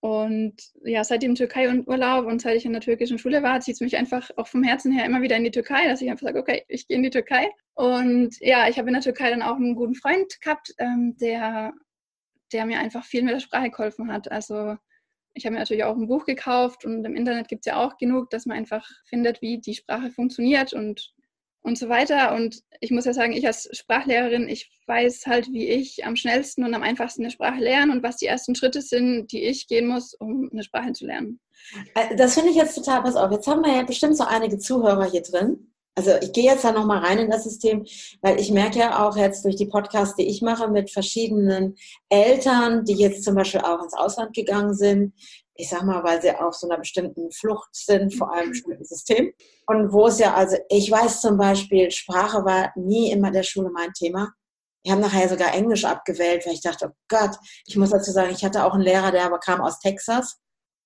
[0.00, 3.82] Und ja, seit dem Türkei-Urlaub und seit ich in der türkischen Schule war, zieht es
[3.82, 6.38] mich einfach auch vom Herzen her immer wieder in die Türkei, dass ich einfach sage,
[6.38, 7.50] okay, ich gehe in die Türkei.
[7.74, 11.74] Und ja, ich habe in der Türkei dann auch einen guten Freund gehabt, ähm, der,
[12.54, 14.32] der mir einfach viel mit der Sprache geholfen hat.
[14.32, 14.76] Also
[15.36, 17.98] ich habe mir natürlich auch ein Buch gekauft und im Internet gibt es ja auch
[17.98, 21.12] genug, dass man einfach findet, wie die Sprache funktioniert und,
[21.60, 22.34] und so weiter.
[22.34, 26.64] Und ich muss ja sagen, ich als Sprachlehrerin, ich weiß halt, wie ich am schnellsten
[26.64, 29.86] und am einfachsten eine Sprache lerne und was die ersten Schritte sind, die ich gehen
[29.86, 31.38] muss, um eine Sprache zu lernen.
[31.94, 34.58] Äh, das finde ich jetzt total, pass auf, jetzt haben wir ja bestimmt so einige
[34.58, 35.70] Zuhörer hier drin.
[35.98, 37.86] Also ich gehe jetzt da nochmal rein in das System,
[38.20, 41.74] weil ich merke ja auch jetzt durch die Podcasts, die ich mache mit verschiedenen
[42.10, 45.14] Eltern, die jetzt zum Beispiel auch ins Ausland gegangen sind,
[45.54, 49.32] ich sag mal, weil sie auf so einer bestimmten Flucht sind, vor allem im System.
[49.66, 53.70] Und wo es ja, also ich weiß zum Beispiel, Sprache war nie immer der Schule
[53.70, 54.32] mein Thema.
[54.84, 58.32] Wir haben nachher sogar Englisch abgewählt, weil ich dachte, oh Gott, ich muss dazu sagen,
[58.32, 60.36] ich hatte auch einen Lehrer, der aber kam aus Texas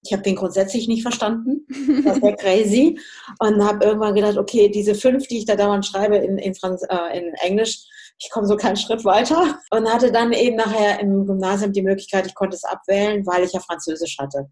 [0.03, 1.67] ich habe den grundsätzlich nicht verstanden.
[2.05, 2.99] Das war crazy.
[3.39, 6.83] Und habe irgendwann gedacht, okay, diese fünf, die ich da dauernd schreibe in, in, Franz
[6.89, 7.85] äh, in Englisch,
[8.19, 9.59] ich komme so keinen Schritt weiter.
[9.71, 13.53] Und hatte dann eben nachher im Gymnasium die Möglichkeit, ich konnte es abwählen, weil ich
[13.53, 14.51] ja Französisch hatte.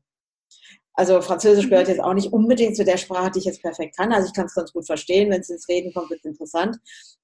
[0.94, 1.70] Also Französisch mhm.
[1.70, 4.12] gehört jetzt auch nicht unbedingt zu der Sprache, die ich jetzt perfekt kann.
[4.12, 5.30] Also ich kann es ganz gut verstehen.
[5.30, 6.76] Wenn es ins Reden kommt, wird es interessant.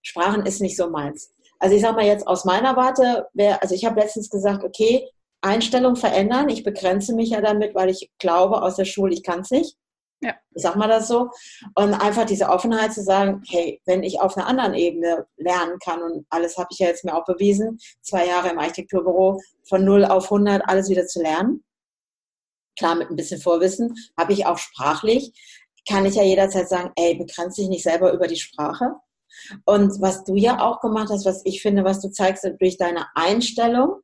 [0.02, 1.32] Sprachen ist nicht so meins.
[1.58, 5.08] Also ich sage mal jetzt aus meiner Warte, wer, also ich habe letztens gesagt, okay,
[5.44, 6.48] Einstellung verändern.
[6.48, 9.76] Ich begrenze mich ja damit, weil ich glaube aus der Schule, ich kann es nicht.
[10.20, 10.34] Ja.
[10.54, 11.30] Ich sag mal das so.
[11.74, 16.02] Und einfach diese Offenheit zu sagen, hey, wenn ich auf einer anderen Ebene lernen kann
[16.02, 20.06] und alles habe ich ja jetzt mir auch bewiesen, zwei Jahre im Architekturbüro, von 0
[20.06, 21.62] auf 100 alles wieder zu lernen.
[22.78, 25.32] Klar, mit ein bisschen Vorwissen, habe ich auch sprachlich,
[25.88, 28.94] kann ich ja jederzeit sagen, ey, begrenze dich nicht selber über die Sprache.
[29.64, 33.06] Und was du ja auch gemacht hast, was ich finde, was du zeigst durch deine
[33.14, 34.00] Einstellung,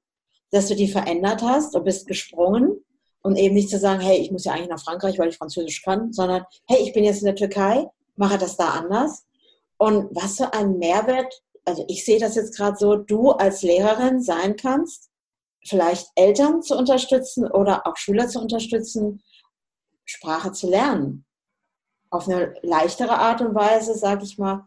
[0.50, 2.84] dass du die verändert hast und bist gesprungen
[3.22, 5.82] und eben nicht zu sagen, hey, ich muss ja eigentlich nach Frankreich, weil ich Französisch
[5.82, 7.86] kann, sondern hey, ich bin jetzt in der Türkei,
[8.16, 9.26] mache das da anders.
[9.76, 14.20] Und was für ein Mehrwert, also ich sehe das jetzt gerade so, du als Lehrerin
[14.20, 15.10] sein kannst,
[15.64, 19.22] vielleicht Eltern zu unterstützen oder auch Schüler zu unterstützen,
[20.04, 21.24] Sprache zu lernen.
[22.10, 24.66] Auf eine leichtere Art und Weise, sage ich mal,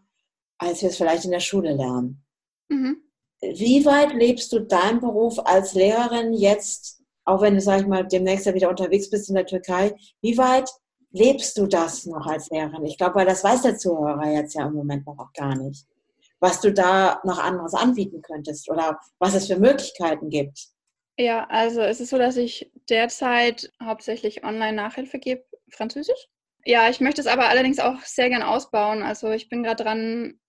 [0.57, 2.23] als wir es vielleicht in der Schule lernen.
[2.69, 3.01] Mhm.
[3.55, 8.05] Wie weit lebst du deinen Beruf als Lehrerin jetzt auch wenn du, sag ich mal,
[8.05, 10.69] demnächst ja wieder unterwegs bist in der Türkei, wie weit
[11.11, 12.85] lebst du das noch als Lehrerin?
[12.85, 15.85] Ich glaube, weil das weiß der Zuhörer jetzt ja im Moment noch auch gar nicht.
[16.39, 20.67] Was du da noch anderes anbieten könntest oder was es für Möglichkeiten gibt.
[21.17, 26.27] Ja, also es ist so, dass ich derzeit hauptsächlich Online-Nachhilfe gebe, Französisch.
[26.65, 29.03] Ja, ich möchte es aber allerdings auch sehr gern ausbauen.
[29.03, 30.39] Also ich bin gerade dran,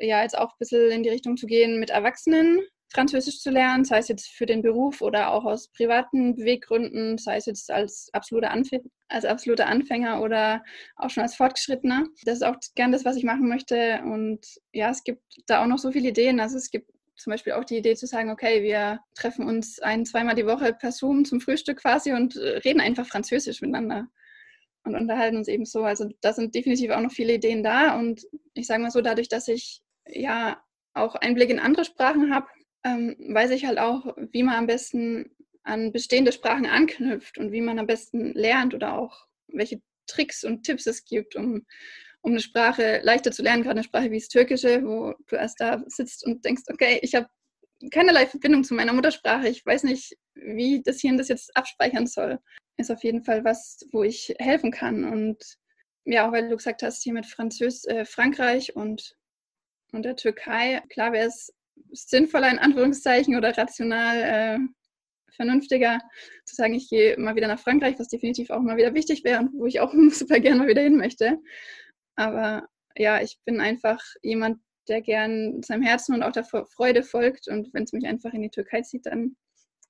[0.00, 2.60] ja, jetzt auch ein bisschen in die Richtung zu gehen, mit Erwachsenen
[2.94, 7.36] Französisch zu lernen, sei es jetzt für den Beruf oder auch aus privaten Beweggründen, sei
[7.36, 8.68] es jetzt als absoluter, Anf
[9.08, 10.62] als absoluter Anfänger oder
[10.96, 12.06] auch schon als Fortgeschrittener.
[12.24, 14.00] Das ist auch gern das, was ich machen möchte.
[14.04, 16.38] Und ja, es gibt da auch noch so viele Ideen.
[16.40, 20.06] Also es gibt zum Beispiel auch die Idee zu sagen, okay, wir treffen uns ein,
[20.06, 24.06] zweimal die Woche per Zoom zum Frühstück quasi und äh, reden einfach Französisch miteinander
[24.84, 25.82] und unterhalten uns eben so.
[25.82, 28.22] Also da sind definitiv auch noch viele Ideen da und
[28.54, 30.62] ich sage mal so, dadurch, dass ich ja
[30.94, 32.46] auch Einblick in andere Sprachen habe,
[32.84, 35.30] ähm, weiß ich halt auch, wie man am besten
[35.62, 40.64] an bestehende Sprachen anknüpft und wie man am besten lernt oder auch welche Tricks und
[40.64, 41.64] Tipps es gibt, um
[42.24, 45.60] um eine Sprache leichter zu lernen, gerade eine Sprache wie das Türkische, wo du erst
[45.60, 47.28] da sitzt und denkst, okay, ich habe
[47.90, 52.38] keinerlei Verbindung zu meiner Muttersprache, ich weiß nicht, wie das Hirn das jetzt abspeichern soll,
[52.78, 55.04] ist auf jeden Fall was, wo ich helfen kann.
[55.04, 55.36] Und
[56.06, 59.16] ja, auch weil du gesagt hast, hier mit Französ äh, Frankreich und,
[59.92, 61.52] und der Türkei, klar wäre es
[61.92, 64.58] sinnvoller in Anführungszeichen oder rational äh,
[65.34, 66.00] vernünftiger
[66.44, 69.40] zu sagen, ich gehe mal wieder nach Frankreich, was definitiv auch mal wieder wichtig wäre
[69.40, 71.38] und wo ich auch super gerne mal wieder hin möchte.
[72.16, 77.48] Aber ja, ich bin einfach jemand, der gern seinem Herzen und auch der Freude folgt.
[77.48, 79.36] Und wenn es mich einfach in die Türkei zieht, dann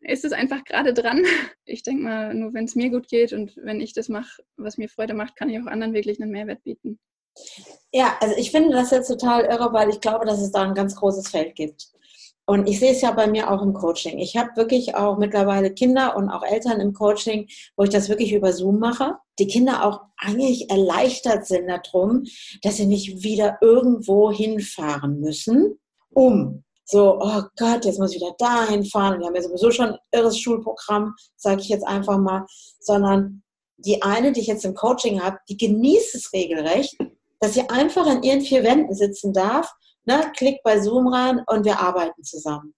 [0.00, 1.22] ist es einfach gerade dran.
[1.66, 4.76] Ich denke mal, nur wenn es mir gut geht und wenn ich das mache, was
[4.76, 7.00] mir Freude macht, kann ich auch anderen wirklich einen Mehrwert bieten.
[7.92, 10.74] Ja, also ich finde das jetzt total irre, weil ich glaube, dass es da ein
[10.74, 11.88] ganz großes Feld gibt.
[12.46, 14.18] Und ich sehe es ja bei mir auch im Coaching.
[14.18, 18.32] Ich habe wirklich auch mittlerweile Kinder und auch Eltern im Coaching, wo ich das wirklich
[18.32, 19.16] über Zoom mache.
[19.38, 22.24] Die Kinder auch eigentlich erleichtert sind darum,
[22.62, 25.78] dass sie nicht wieder irgendwo hinfahren müssen,
[26.10, 29.20] um so, oh Gott, jetzt muss ich wieder dahin fahren.
[29.20, 32.44] Wir haben ja sowieso schon ein irres Schulprogramm, sage ich jetzt einfach mal,
[32.78, 33.42] sondern
[33.78, 36.94] die eine, die ich jetzt im Coaching habe, die genießt es regelrecht,
[37.44, 39.70] dass sie einfach in ihren vier Wänden sitzen darf
[40.06, 42.74] ne, klick bei Zoom rein und wir arbeiten zusammen.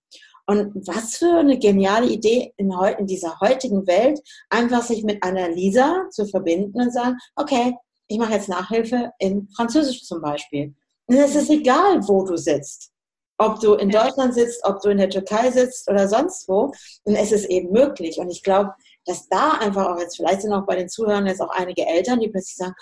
[0.46, 5.48] Und was für eine geniale Idee in, in dieser heutigen Welt, einfach sich mit einer
[5.48, 7.74] Lisa zu verbinden und sagen, okay,
[8.06, 10.74] ich mache jetzt Nachhilfe in Französisch zum Beispiel.
[11.06, 12.92] Und es ist egal, wo du sitzt.
[13.38, 16.72] Ob du in Deutschland sitzt, ob du in der Türkei sitzt oder sonst wo.
[17.04, 18.18] Und es ist eben möglich.
[18.18, 18.72] Und ich glaube,
[19.04, 22.20] dass da einfach auch jetzt, vielleicht sind auch bei den Zuhörern jetzt auch einige Eltern,
[22.20, 22.74] die plötzlich sagen,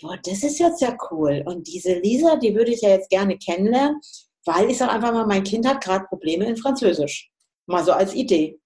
[0.00, 1.42] boah, das ist jetzt ja cool.
[1.46, 4.00] Und diese Lisa, die würde ich ja jetzt gerne kennenlernen,
[4.44, 7.30] weil ich sage einfach mal, mein Kind hat gerade Probleme in Französisch.
[7.66, 8.58] Mal so als Idee.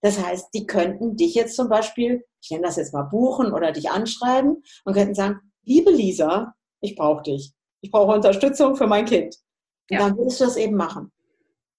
[0.00, 3.72] Das heißt, die könnten dich jetzt zum Beispiel, ich nenne das jetzt mal buchen oder
[3.72, 7.52] dich anschreiben und könnten sagen, liebe Lisa, ich brauche dich.
[7.80, 9.36] Ich brauche Unterstützung für mein Kind.
[9.90, 10.08] Und ja.
[10.08, 11.12] dann würdest du das eben machen.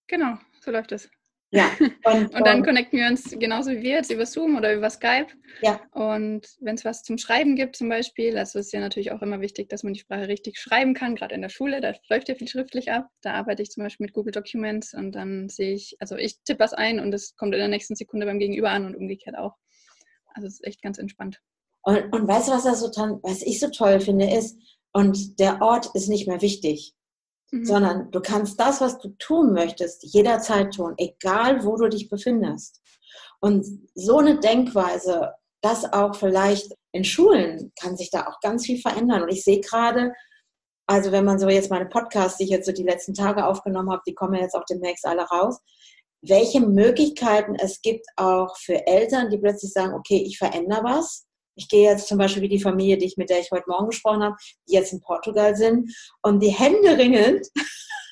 [0.07, 1.09] Genau, so läuft es.
[1.51, 1.71] Ja.
[2.03, 5.27] Und, und dann connecten wir uns genauso wie wir jetzt über Zoom oder über Skype.
[5.61, 5.81] Ja.
[5.91, 9.41] Und wenn es was zum Schreiben gibt zum Beispiel, also ist ja natürlich auch immer
[9.41, 12.35] wichtig, dass man die Sprache richtig schreiben kann, gerade in der Schule, da läuft ja
[12.35, 13.07] viel schriftlich ab.
[13.21, 16.59] Da arbeite ich zum Beispiel mit Google Documents und dann sehe ich, also ich tippe
[16.59, 19.55] was ein und es kommt in der nächsten Sekunde beim Gegenüber an und umgekehrt auch.
[20.33, 21.39] Also es ist echt ganz entspannt.
[21.81, 22.89] Und, und weißt du, was, das so,
[23.23, 24.57] was ich so toll finde, ist,
[24.91, 26.93] und der Ort ist nicht mehr wichtig.
[27.51, 27.65] Mhm.
[27.65, 32.81] Sondern du kannst das, was du tun möchtest, jederzeit tun, egal wo du dich befindest.
[33.39, 38.79] Und so eine Denkweise, das auch vielleicht in Schulen kann sich da auch ganz viel
[38.79, 39.23] verändern.
[39.23, 40.13] Und ich sehe gerade,
[40.87, 43.91] also wenn man so jetzt meine Podcasts, die ich jetzt so die letzten Tage aufgenommen
[43.91, 45.59] habe, die kommen jetzt auch demnächst alle raus,
[46.21, 51.28] welche Möglichkeiten es gibt auch für Eltern, die plötzlich sagen, okay, ich verändere was
[51.59, 53.89] ich gehe jetzt zum Beispiel wie die Familie, die ich, mit der ich heute Morgen
[53.89, 54.35] gesprochen habe,
[54.67, 57.47] die jetzt in Portugal sind und die Hände ringend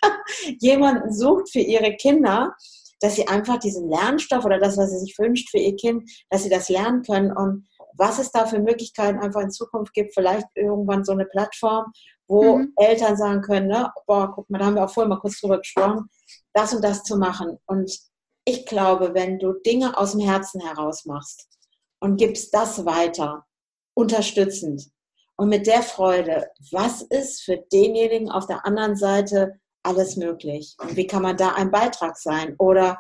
[0.60, 2.54] jemanden sucht für ihre Kinder,
[3.00, 6.44] dass sie einfach diesen Lernstoff oder das, was sie sich wünscht für ihr Kind, dass
[6.44, 10.46] sie das lernen können und was es da für Möglichkeiten einfach in Zukunft gibt, vielleicht
[10.56, 11.92] irgendwann so eine Plattform,
[12.28, 12.74] wo mhm.
[12.76, 15.60] Eltern sagen können, ne, boah, guck mal, da haben wir auch vorher mal kurz drüber
[15.60, 16.10] gesprochen,
[16.54, 17.58] das und das zu machen.
[17.66, 17.98] Und
[18.44, 21.48] ich glaube, wenn du Dinge aus dem Herzen heraus machst,
[22.00, 23.46] und gibst das weiter,
[23.94, 24.90] unterstützend.
[25.36, 30.76] Und mit der Freude, was ist für denjenigen auf der anderen Seite alles möglich?
[30.80, 32.56] Und wie kann man da ein Beitrag sein?
[32.58, 33.00] Oder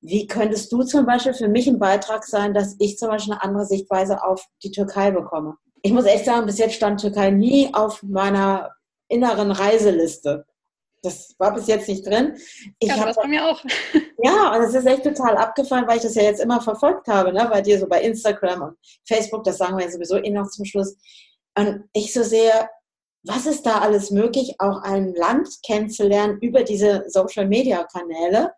[0.00, 3.42] wie könntest du zum Beispiel für mich ein Beitrag sein, dass ich zum Beispiel eine
[3.42, 5.56] andere Sichtweise auf die Türkei bekomme?
[5.82, 8.70] Ich muss echt sagen, bis jetzt stand Türkei nie auf meiner
[9.08, 10.44] inneren Reiseliste.
[11.02, 12.36] Das war bis jetzt nicht drin.
[12.78, 13.62] Ich ja, das bei mir auch.
[14.20, 17.32] Ja, und es ist echt total abgefallen, weil ich das ja jetzt immer verfolgt habe,
[17.32, 17.46] ne?
[17.48, 20.64] bei dir so bei Instagram und Facebook, das sagen wir ja sowieso eh noch zum
[20.64, 20.96] Schluss.
[21.56, 22.68] Und ich so sehe,
[23.22, 28.52] was ist da alles möglich, auch ein Land kennenzulernen über diese Social-Media-Kanäle,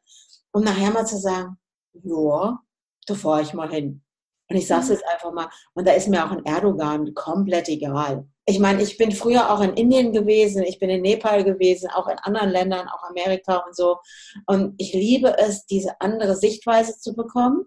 [0.53, 1.59] um nachher mal zu sagen,
[1.93, 2.59] ja,
[3.07, 4.03] da fahre ich mal hin.
[4.49, 4.95] Und ich sage es mhm.
[4.95, 8.27] jetzt einfach mal, und da ist mir auch ein Erdogan komplett egal.
[8.51, 12.09] Ich meine, ich bin früher auch in Indien gewesen, ich bin in Nepal gewesen, auch
[12.09, 13.99] in anderen Ländern, auch Amerika und so.
[14.45, 17.67] Und ich liebe es, diese andere Sichtweise zu bekommen.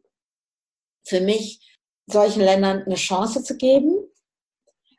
[1.08, 3.96] Für mich solchen Ländern eine Chance zu geben,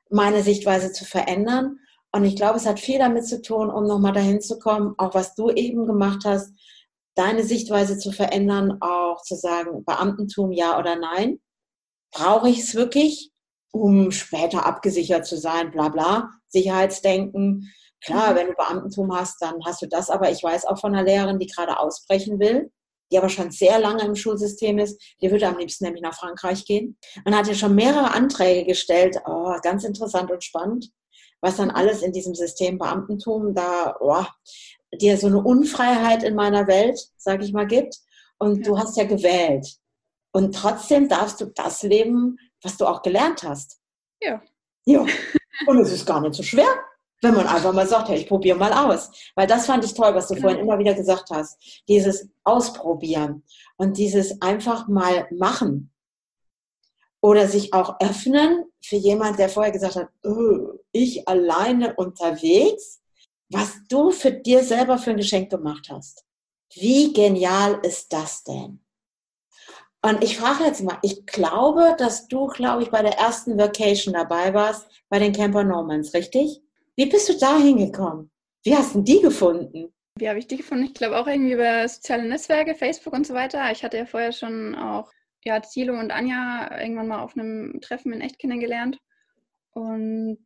[0.09, 1.79] meine Sichtweise zu verändern.
[2.13, 5.13] Und ich glaube, es hat viel damit zu tun, um nochmal dahin zu kommen, auch
[5.13, 6.51] was du eben gemacht hast,
[7.15, 11.41] deine Sichtweise zu verändern, auch zu sagen, Beamtentum ja oder nein.
[12.11, 13.34] Brauche ich es wirklich,
[13.75, 17.73] um später abgesichert zu sein, bla bla, Sicherheitsdenken.
[18.05, 18.37] Klar, mhm.
[18.37, 21.41] wenn du Beamtentum hast, dann hast du das, aber ich weiß auch von einer Lehrerin,
[21.41, 22.71] die gerade ausbrechen will,
[23.11, 26.65] die aber schon sehr lange im Schulsystem ist, die würde am liebsten nämlich nach Frankreich
[26.65, 26.97] gehen.
[27.25, 30.91] Man hat ja schon mehrere Anträge gestellt, oh, ganz interessant und spannend,
[31.41, 34.25] was dann alles in diesem System Beamtentum da, oh,
[35.01, 37.97] dir so eine Unfreiheit in meiner Welt, sage ich mal, gibt.
[38.39, 38.63] Und ja.
[38.63, 39.67] du hast ja gewählt.
[40.33, 43.79] Und trotzdem darfst du das leben, was du auch gelernt hast.
[44.21, 44.43] Ja.
[44.85, 45.07] Ja.
[45.67, 46.69] Und es ist gar nicht so schwer,
[47.23, 49.11] wenn man einfach mal sagt, hey, ich probiere mal aus.
[49.35, 50.49] Weil das fand ich toll, was du genau.
[50.49, 51.59] vorhin immer wieder gesagt hast.
[51.89, 53.45] Dieses Ausprobieren
[53.77, 55.93] und dieses einfach mal machen.
[57.21, 63.01] Oder sich auch öffnen für jemand, der vorher gesagt hat, oh, ich alleine unterwegs
[63.55, 66.25] was du für dir selber für ein Geschenk gemacht hast.
[66.73, 68.84] Wie genial ist das denn?
[70.05, 74.13] Und ich frage jetzt mal, ich glaube, dass du, glaube ich, bei der ersten Vacation
[74.13, 76.61] dabei warst, bei den Camper Normans, richtig?
[76.95, 78.31] Wie bist du da hingekommen?
[78.65, 79.95] Wie hast du die gefunden?
[80.19, 80.85] Wie habe ich die gefunden?
[80.85, 83.73] Ich glaube auch irgendwie über soziale Netzwerke, Facebook und so weiter.
[83.73, 85.11] Ich hatte ja vorher schon auch
[85.43, 88.99] ja, Thilo und Anja irgendwann mal auf einem Treffen in echt kennengelernt.
[89.73, 90.37] Und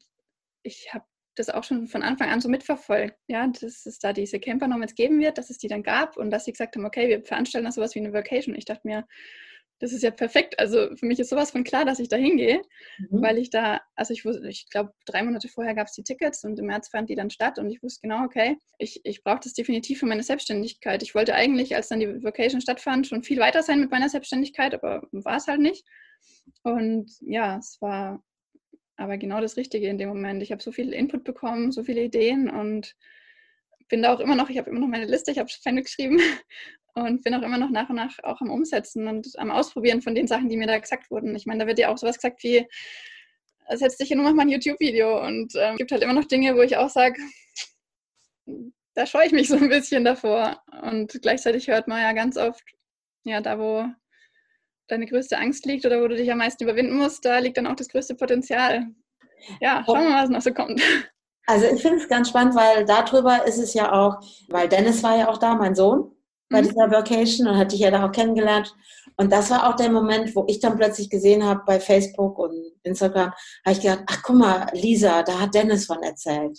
[0.62, 4.38] ich habe das auch schon von Anfang an so mitverfolgt, ja, dass es da diese
[4.38, 7.08] Camper jetzt geben wird, dass es die dann gab und dass sie gesagt haben, okay,
[7.08, 8.54] wir veranstalten da sowas wie eine Vacation.
[8.54, 9.04] Ich dachte mir,
[9.80, 10.58] das ist ja perfekt.
[10.58, 12.60] Also für mich ist sowas von klar, dass ich da hingehe,
[12.98, 13.22] mhm.
[13.22, 16.44] weil ich da, also ich wusste, ich glaube, drei Monate vorher gab es die Tickets
[16.44, 19.40] und im März fand die dann statt und ich wusste genau, okay, ich, ich brauche
[19.42, 21.02] das definitiv für meine Selbstständigkeit.
[21.02, 24.74] Ich wollte eigentlich, als dann die Vacation stattfand, schon viel weiter sein mit meiner Selbstständigkeit,
[24.74, 25.84] aber war es halt nicht.
[26.62, 28.22] Und ja, es war
[28.96, 30.42] aber genau das Richtige in dem Moment.
[30.42, 32.96] Ich habe so viel Input bekommen, so viele Ideen und
[33.88, 36.20] bin da auch immer noch, ich habe immer noch meine Liste, ich habe Fan geschrieben
[37.02, 40.14] und bin auch immer noch nach und nach auch am Umsetzen und am Ausprobieren von
[40.14, 41.34] den Sachen, die mir da gesagt wurden.
[41.34, 42.66] Ich meine, da wird ja auch sowas gesagt wie,
[43.74, 46.24] setz dich hin und mach mal ein YouTube-Video und es ähm, gibt halt immer noch
[46.24, 47.20] Dinge, wo ich auch sage,
[48.94, 52.62] da scheue ich mich so ein bisschen davor und gleichzeitig hört man ja ganz oft,
[53.24, 53.84] ja, da wo
[54.88, 57.66] deine größte Angst liegt oder wo du dich am meisten überwinden musst, da liegt dann
[57.66, 58.86] auch das größte Potenzial.
[59.60, 60.82] Ja, schauen wir mal, was noch so kommt.
[61.46, 65.16] Also ich finde es ganz spannend, weil darüber ist es ja auch, weil Dennis war
[65.16, 66.10] ja auch da, mein Sohn,
[66.50, 66.68] bei mhm.
[66.68, 68.74] dieser Vacation und hat dich ja da auch kennengelernt.
[69.16, 72.54] Und das war auch der Moment, wo ich dann plötzlich gesehen habe bei Facebook und
[72.82, 73.32] Instagram,
[73.64, 76.58] habe ich gedacht, ach guck mal, Lisa, da hat Dennis von erzählt.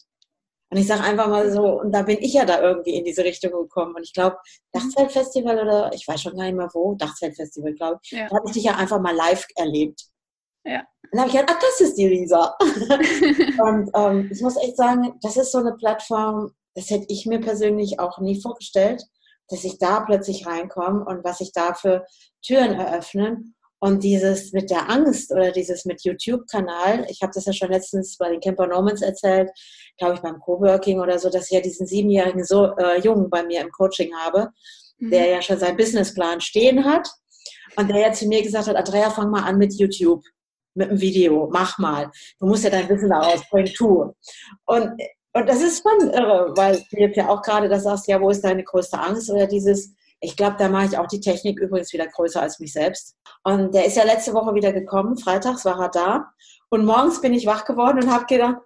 [0.71, 3.23] Und ich sage einfach mal so, und da bin ich ja da irgendwie in diese
[3.23, 3.95] Richtung gekommen.
[3.95, 4.37] Und ich glaube,
[4.71, 8.27] Dachzeltfestival oder ich weiß schon gar nicht mehr wo, Dachzeltfestival, glaube ich, ja.
[8.27, 10.03] da habe ich dich ja einfach mal live erlebt.
[10.63, 10.79] Ja.
[10.79, 12.55] Und dann habe ich gedacht, ach, das ist die Lisa.
[12.59, 17.39] und ähm, ich muss echt sagen, das ist so eine Plattform, das hätte ich mir
[17.39, 19.03] persönlich auch nie vorgestellt,
[19.49, 22.05] dass ich da plötzlich reinkomme und was sich da für
[22.41, 23.55] Türen eröffnen.
[23.81, 28.17] Und dieses mit der Angst oder dieses mit YouTube-Kanal, ich habe das ja schon letztens
[28.17, 29.49] bei den Camper Normans erzählt,
[29.97, 33.43] glaube ich beim Coworking oder so, dass ich ja diesen siebenjährigen so, äh, Jungen bei
[33.43, 34.49] mir im Coaching habe,
[34.97, 35.11] mhm.
[35.11, 37.09] der ja schon seinen Businessplan stehen hat
[37.77, 40.23] und der ja zu mir gesagt hat, Andrea, fang mal an mit YouTube,
[40.73, 42.11] mit einem Video, mach mal.
[42.39, 44.13] Du musst ja dein Wissen da rausbringen, tu.
[44.65, 44.91] Und,
[45.39, 48.29] und das ist schon irre, weil du jetzt ja auch gerade das sagst, ja, wo
[48.29, 51.93] ist deine größte Angst oder dieses, ich glaube, da mache ich auch die Technik übrigens
[51.93, 53.15] wieder größer als mich selbst.
[53.43, 55.17] Und der ist ja letzte Woche wieder gekommen.
[55.17, 56.31] Freitags war er da.
[56.69, 58.57] Und morgens bin ich wach geworden und habe gedacht,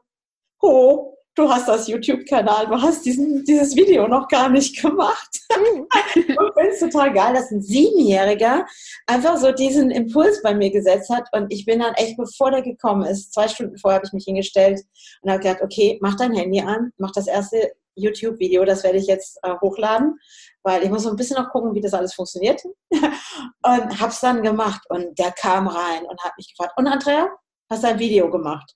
[0.61, 5.39] oh, du hast das YouTube-Kanal, du hast diesen, dieses Video noch gar nicht gemacht.
[5.55, 8.65] und finde es total geil, dass ein Siebenjähriger
[9.07, 11.27] einfach so diesen Impuls bei mir gesetzt hat.
[11.31, 14.25] Und ich bin dann echt, bevor der gekommen ist, zwei Stunden vorher habe ich mich
[14.25, 14.81] hingestellt
[15.21, 19.07] und habe gedacht, okay, mach dein Handy an, mach das erste YouTube-Video, das werde ich
[19.07, 20.15] jetzt äh, hochladen
[20.63, 22.63] weil ich muss so ein bisschen noch gucken, wie das alles funktioniert.
[22.91, 27.29] und hab's dann gemacht und der kam rein und hat mich gefragt, und Andrea,
[27.69, 28.73] hast du ein Video gemacht?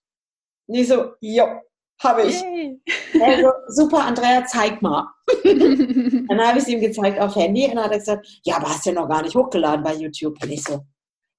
[0.67, 1.45] Und ich so, jo,
[2.03, 2.43] habe ich.
[3.21, 5.07] Also, super, Andrea, zeig mal.
[5.43, 8.69] dann habe ich es ihm gezeigt auf Handy und dann hat er gesagt, ja, aber
[8.69, 10.41] hast du ja noch gar nicht hochgeladen bei YouTube.
[10.41, 10.85] Und ich so,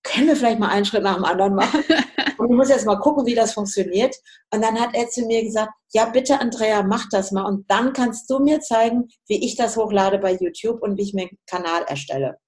[0.03, 1.85] können wir vielleicht mal einen Schritt nach dem anderen machen?
[2.39, 4.15] Und ich muss jetzt mal gucken, wie das funktioniert.
[4.55, 7.45] Und dann hat er zu mir gesagt, ja, bitte, Andrea, mach das mal.
[7.45, 11.15] Und dann kannst du mir zeigen, wie ich das hochlade bei YouTube und wie ich
[11.15, 12.39] mir einen Kanal erstelle.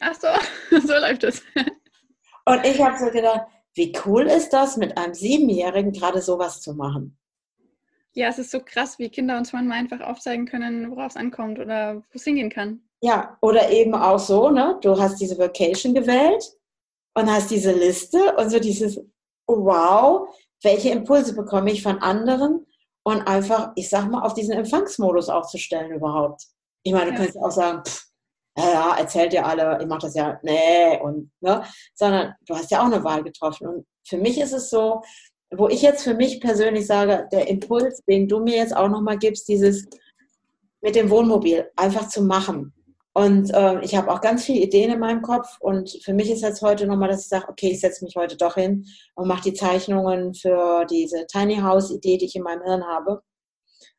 [0.00, 0.28] Ach so,
[0.86, 1.42] so läuft es.
[2.46, 3.42] Und ich habe so gedacht,
[3.74, 7.17] wie cool ist das, mit einem Siebenjährigen gerade sowas zu machen?
[8.14, 11.58] Ja, es ist so krass, wie Kinder uns manchmal einfach aufzeigen können, worauf es ankommt
[11.58, 12.82] oder wo es hingehen kann.
[13.00, 14.78] Ja, oder eben auch so, ne?
[14.80, 16.44] Du hast diese Vacation gewählt
[17.14, 19.00] und hast diese Liste und so dieses,
[19.46, 20.28] wow,
[20.62, 22.66] welche Impulse bekomme ich von anderen
[23.04, 26.42] und einfach, ich sag mal, auf diesen Empfangsmodus aufzustellen überhaupt.
[26.82, 27.16] Ich meine, du ja.
[27.16, 28.08] könntest auch sagen, pff,
[28.56, 31.62] ja, erzählt ihr alle, ich mache das ja, nee, und, ne,
[31.94, 33.68] sondern du hast ja auch eine Wahl getroffen.
[33.68, 35.02] Und für mich ist es so,
[35.50, 39.18] wo ich jetzt für mich persönlich sage, der Impuls, den du mir jetzt auch nochmal
[39.18, 39.86] gibst, dieses
[40.80, 42.72] mit dem Wohnmobil einfach zu machen.
[43.14, 45.56] Und äh, ich habe auch ganz viele Ideen in meinem Kopf.
[45.58, 48.36] Und für mich ist jetzt heute nochmal, dass ich sage, okay, ich setze mich heute
[48.36, 48.86] doch hin
[49.16, 53.22] und mache die Zeichnungen für diese Tiny House-Idee, die ich in meinem Hirn habe.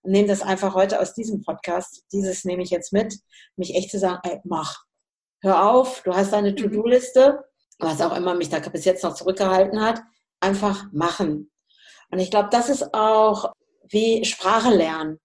[0.03, 2.05] Und nehme das einfach heute aus diesem Podcast.
[2.13, 3.19] Dieses nehme ich jetzt mit,
[3.57, 4.85] mich echt zu sagen, ey, mach.
[5.41, 6.55] Hör auf, du hast deine mhm.
[6.55, 7.43] To-Do-Liste,
[7.79, 10.01] was auch immer mich da bis jetzt noch zurückgehalten hat.
[10.39, 11.51] Einfach machen.
[12.11, 13.53] Und ich glaube, das ist auch
[13.89, 15.19] wie Sprache lernen.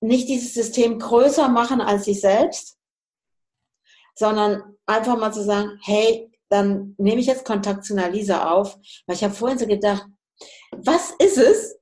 [0.00, 2.76] Nicht dieses System größer machen als sich selbst,
[4.14, 8.76] sondern einfach mal zu sagen, hey, dann nehme ich jetzt Kontakt zu einer Lisa auf,
[9.06, 10.06] weil ich habe vorhin so gedacht,
[10.70, 11.78] was ist es,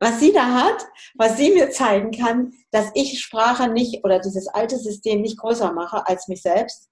[0.00, 4.46] was sie da hat, was sie mir zeigen kann, dass ich Sprache nicht oder dieses
[4.48, 6.88] alte System nicht größer mache als mich selbst?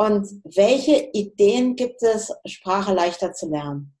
[0.00, 3.96] Und welche Ideen gibt es, Sprache leichter zu lernen?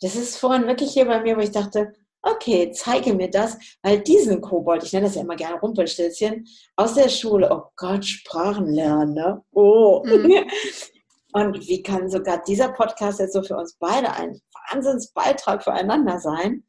[0.00, 1.92] Das ist vorhin wirklich hier bei mir, wo ich dachte,
[2.22, 6.46] okay, zeige mir das, weil diesen Kobold, ich nenne das ja immer gerne Rumpelstilzchen,
[6.76, 9.42] aus der Schule, oh Gott, Sprachen lernen, ne?
[9.52, 10.02] Oh.
[10.04, 10.44] Mhm.
[11.32, 16.64] Und wie kann sogar dieser Podcast jetzt so für uns beide ein Wahnsinnsbeitrag füreinander sein?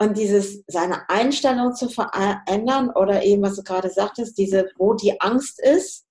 [0.00, 5.20] Und dieses, seine Einstellung zu verändern oder eben, was du gerade sagtest, diese, wo die
[5.20, 6.07] Angst ist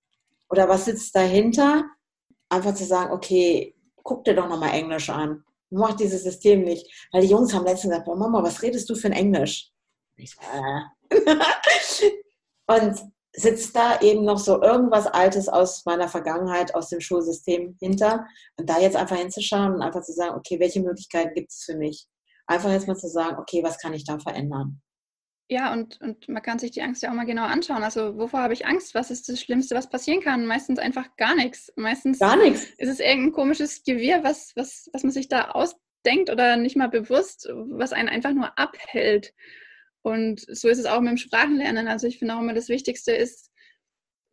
[0.50, 1.84] oder was sitzt dahinter,
[2.48, 7.08] einfach zu sagen, okay, guck dir doch nochmal Englisch an mach dieses System nicht.
[7.12, 9.70] Weil die Jungs haben letztens gesagt, boah, Mama, was redest du für ein Englisch?
[10.16, 10.80] Äh.
[12.66, 12.98] und
[13.34, 18.26] sitzt da eben noch so irgendwas Altes aus meiner Vergangenheit, aus dem Schulsystem hinter.
[18.56, 21.76] Und da jetzt einfach hinzuschauen und einfach zu sagen, okay, welche Möglichkeiten gibt es für
[21.76, 22.06] mich?
[22.46, 24.80] Einfach jetzt mal zu sagen, okay, was kann ich da verändern?
[25.50, 27.82] Ja, und, und man kann sich die Angst ja auch mal genau anschauen.
[27.82, 28.94] Also, wovor habe ich Angst?
[28.94, 30.44] Was ist das Schlimmste, was passieren kann?
[30.44, 31.72] Meistens einfach gar nichts.
[31.74, 32.66] Meistens gar nichts.
[32.76, 36.90] ist es irgendein komisches Gewirr, was, was, was man sich da ausdenkt oder nicht mal
[36.90, 39.32] bewusst, was einen einfach nur abhält.
[40.02, 41.88] Und so ist es auch mit dem Sprachenlernen.
[41.88, 43.50] Also, ich finde auch immer, das Wichtigste ist,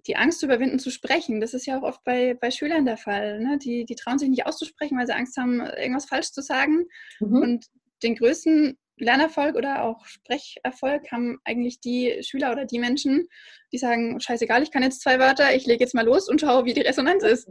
[0.07, 1.39] die Angst zu überwinden, zu sprechen.
[1.39, 3.39] Das ist ja auch oft bei, bei Schülern der Fall.
[3.39, 3.57] Ne?
[3.57, 6.85] Die, die trauen sich nicht auszusprechen, weil sie Angst haben, irgendwas falsch zu sagen.
[7.21, 7.37] Mhm.
[7.37, 7.65] Und
[8.03, 13.27] den größten Lernerfolg oder auch Sprecherfolg haben eigentlich die Schüler oder die Menschen,
[13.71, 16.65] die sagen, scheißegal, ich kann jetzt zwei Wörter, ich lege jetzt mal los und schaue,
[16.65, 17.49] wie die Resonanz ist.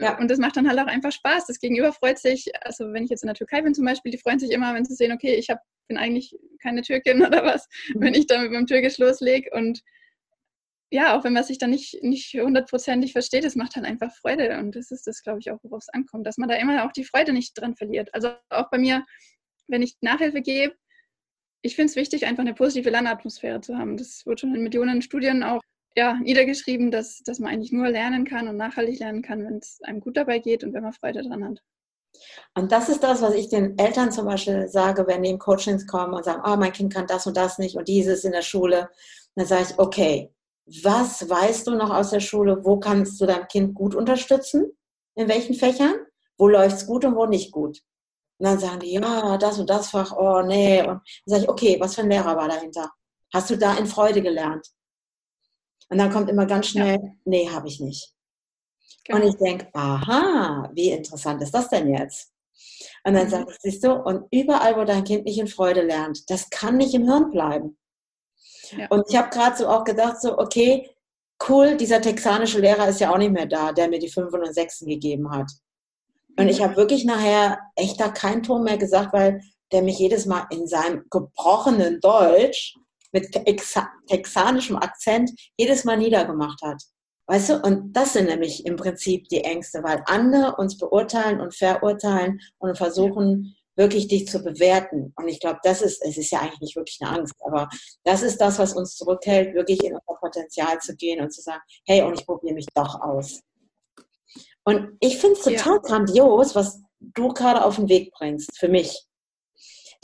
[0.00, 0.18] Ja.
[0.18, 1.46] Und das macht dann halt auch einfach Spaß.
[1.46, 4.18] Das Gegenüber freut sich, also wenn ich jetzt in der Türkei bin zum Beispiel, die
[4.18, 7.68] freuen sich immer, wenn sie sehen, okay, ich hab, bin eigentlich keine Türkin oder was,
[7.94, 8.00] mhm.
[8.00, 9.50] wenn ich da mit meinem Türkisch loslege.
[9.52, 9.82] Und
[10.90, 14.58] ja, auch wenn man sich dann nicht, nicht hundertprozentig versteht, es macht halt einfach Freude.
[14.58, 16.92] Und das ist das, glaube ich, auch, worauf es ankommt, dass man da immer auch
[16.92, 18.12] die Freude nicht dran verliert.
[18.12, 19.04] Also auch bei mir,
[19.72, 20.74] wenn ich Nachhilfe gebe,
[21.62, 23.96] ich finde es wichtig, einfach eine positive Lernatmosphäre zu haben.
[23.96, 25.60] Das wird schon in Millionen Studien auch
[25.96, 29.80] ja, niedergeschrieben, dass, dass man eigentlich nur lernen kann und nachhaltig lernen kann, wenn es
[29.82, 31.62] einem gut dabei geht und wenn man Freude dran hat.
[32.54, 35.86] Und das ist das, was ich den Eltern zum Beispiel sage, wenn die in Coachings
[35.86, 38.42] kommen und sagen, oh, mein Kind kann das und das nicht und dieses in der
[38.42, 38.90] Schule.
[39.34, 40.30] Dann sage ich, okay,
[40.82, 42.64] was weißt du noch aus der Schule?
[42.64, 44.72] Wo kannst du dein Kind gut unterstützen?
[45.14, 45.94] In welchen Fächern?
[46.36, 47.82] Wo läuft es gut und wo nicht gut?
[48.42, 50.80] Und dann sagen die, ja, das und das Fach, oh nee.
[50.80, 52.90] Und dann sage ich, okay, was für ein Lehrer war dahinter?
[53.32, 54.66] Hast du da in Freude gelernt?
[55.88, 57.10] Und dann kommt immer ganz schnell, ja.
[57.24, 58.12] nee, habe ich nicht.
[59.04, 59.20] Genau.
[59.20, 62.32] Und ich denke, aha, wie interessant ist das denn jetzt?
[63.04, 63.30] Und dann mhm.
[63.30, 66.78] sage ich, siehst du, und überall, wo dein Kind nicht in Freude lernt, das kann
[66.78, 67.78] nicht im Hirn bleiben.
[68.76, 68.88] Ja.
[68.88, 70.90] Und ich habe gerade so auch gedacht, so, okay,
[71.48, 74.52] cool, dieser texanische Lehrer ist ja auch nicht mehr da, der mir die 5 und
[74.52, 75.48] 6 gegeben hat.
[76.38, 80.26] Und ich habe wirklich nachher echt da keinen Ton mehr gesagt, weil der mich jedes
[80.26, 82.74] Mal in seinem gebrochenen Deutsch
[83.12, 83.32] mit
[84.06, 86.82] texanischem Akzent jedes Mal niedergemacht hat.
[87.26, 91.54] Weißt du, und das sind nämlich im Prinzip die Ängste, weil andere uns beurteilen und
[91.54, 95.12] verurteilen und versuchen, wirklich dich zu bewerten.
[95.16, 97.68] Und ich glaube, das ist, es ist ja eigentlich nicht wirklich eine Angst, aber
[98.04, 101.62] das ist das, was uns zurückhält, wirklich in unser Potenzial zu gehen und zu sagen,
[101.86, 103.40] hey, und ich probiere mich doch aus.
[104.64, 105.78] Und ich finde es total ja.
[105.78, 109.06] grandios, was du gerade auf den Weg bringst, für mich.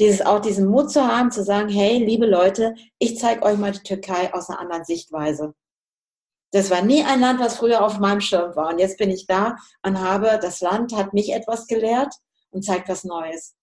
[0.01, 3.73] Dieses, auch diesen Mut zu haben, zu sagen, hey, liebe Leute, ich zeige euch mal
[3.73, 5.55] die Türkei aus einer anderen Sichtweise.
[6.53, 8.71] Das war nie ein Land, was früher auf meinem Schirm war.
[8.71, 12.15] Und jetzt bin ich da und habe, das Land hat mich etwas gelehrt
[12.51, 13.55] und zeigt was Neues.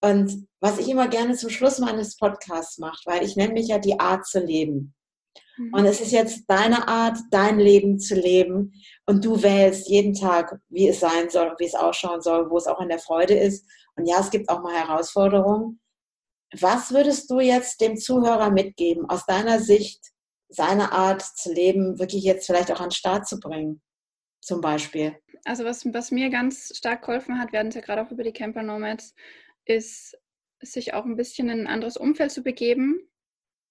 [0.00, 3.78] Und was ich immer gerne zum Schluss meines Podcasts mache, weil ich nenne mich ja
[3.78, 4.93] die Art zu leben.
[5.56, 5.74] Mhm.
[5.74, 8.72] Und es ist jetzt deine Art, dein Leben zu leben.
[9.06, 12.56] Und du wählst jeden Tag, wie es sein soll und wie es ausschauen soll, wo
[12.56, 13.68] es auch in der Freude ist.
[13.96, 15.80] Und ja, es gibt auch mal Herausforderungen.
[16.60, 20.00] Was würdest du jetzt dem Zuhörer mitgeben, aus deiner Sicht,
[20.48, 23.82] seine Art zu leben, wirklich jetzt vielleicht auch an den Start zu bringen?
[24.40, 25.16] Zum Beispiel.
[25.44, 28.22] Also was, was mir ganz stark geholfen hat, wir hatten es ja gerade auch über
[28.22, 29.14] die Camper Nomads,
[29.64, 30.16] ist,
[30.60, 33.00] sich auch ein bisschen in ein anderes Umfeld zu begeben,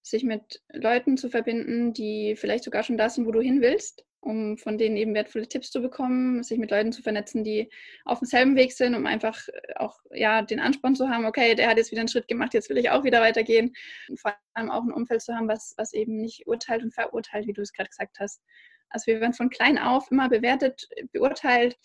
[0.03, 4.05] sich mit Leuten zu verbinden, die vielleicht sogar schon da sind, wo du hin willst,
[4.19, 7.71] um von denen eben wertvolle Tipps zu bekommen, sich mit Leuten zu vernetzen, die
[8.03, 9.39] auf demselben Weg sind, um einfach
[9.77, 12.69] auch ja, den Ansporn zu haben, okay, der hat jetzt wieder einen Schritt gemacht, jetzt
[12.69, 13.73] will ich auch wieder weitergehen.
[14.09, 17.47] Und vor allem auch ein Umfeld zu haben, was, was eben nicht urteilt und verurteilt,
[17.47, 18.41] wie du es gerade gesagt hast.
[18.89, 21.77] Also wir werden von klein auf immer bewertet, beurteilt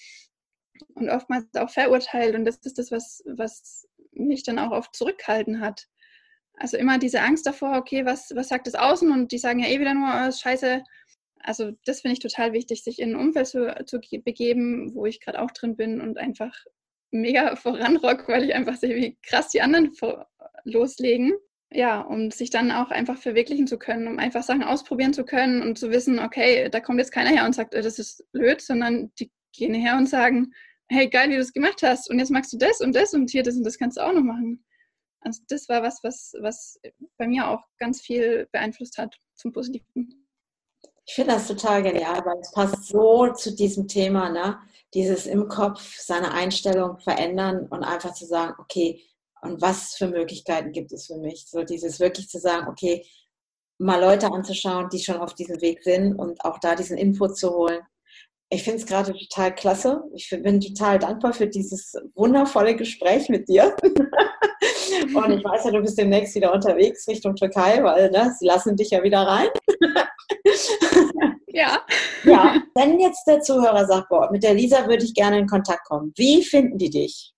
[0.94, 2.34] und oftmals auch verurteilt.
[2.34, 5.86] Und das ist das, was, was mich dann auch oft zurückgehalten hat.
[6.58, 9.10] Also immer diese Angst davor, okay, was, was sagt das Außen?
[9.10, 10.82] Und die sagen ja eh wieder nur, oh, scheiße.
[11.40, 15.20] Also das finde ich total wichtig, sich in ein Umfeld zu, zu begeben, wo ich
[15.20, 16.52] gerade auch drin bin und einfach
[17.10, 19.92] mega voranrock, weil ich einfach sehe, wie krass die anderen
[20.64, 21.32] loslegen.
[21.70, 25.60] Ja, um sich dann auch einfach verwirklichen zu können, um einfach Sachen ausprobieren zu können
[25.60, 28.62] und zu wissen, okay, da kommt jetzt keiner her und sagt, äh, das ist blöd,
[28.62, 30.54] sondern die gehen her und sagen,
[30.88, 33.28] hey, geil, wie du das gemacht hast und jetzt magst du das und das und
[33.28, 34.64] hier das und das kannst du auch noch machen.
[35.20, 36.80] Also das war was, was, was
[37.16, 40.26] bei mir auch ganz viel beeinflusst hat zum Positiven.
[41.06, 44.58] Ich finde das total genial, weil es passt so zu diesem Thema, ne?
[44.94, 49.02] Dieses im Kopf seine Einstellung verändern und einfach zu sagen, okay,
[49.42, 51.46] und was für Möglichkeiten gibt es für mich?
[51.48, 53.06] So dieses wirklich zu sagen, okay,
[53.78, 57.54] mal Leute anzuschauen, die schon auf diesem Weg sind und auch da diesen Input zu
[57.54, 57.80] holen
[58.50, 60.02] ich finde es gerade total klasse.
[60.14, 63.76] Ich bin total dankbar für dieses wundervolle Gespräch mit dir.
[65.14, 68.76] Und ich weiß ja, du bist demnächst wieder unterwegs Richtung Türkei, weil ne, sie lassen
[68.76, 69.48] dich ja wieder rein.
[71.50, 71.84] Ja.
[72.24, 75.84] Ja, wenn jetzt der Zuhörer sagt, boah, mit der Lisa würde ich gerne in Kontakt
[75.86, 77.32] kommen, wie finden die dich?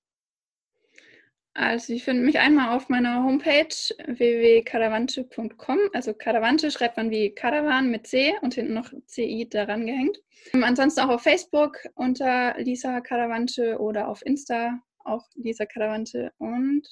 [1.54, 3.74] Also Sie finden mich einmal auf meiner Homepage
[4.06, 5.78] www.caravante.com.
[5.92, 10.18] Also Caravante schreibt man wie Caravan mit C und hinten noch CI daran gehängt.
[10.52, 16.32] Ansonsten auch auf Facebook unter Lisa Caravante oder auf Insta auch Lisa Caravante.
[16.38, 16.86] Und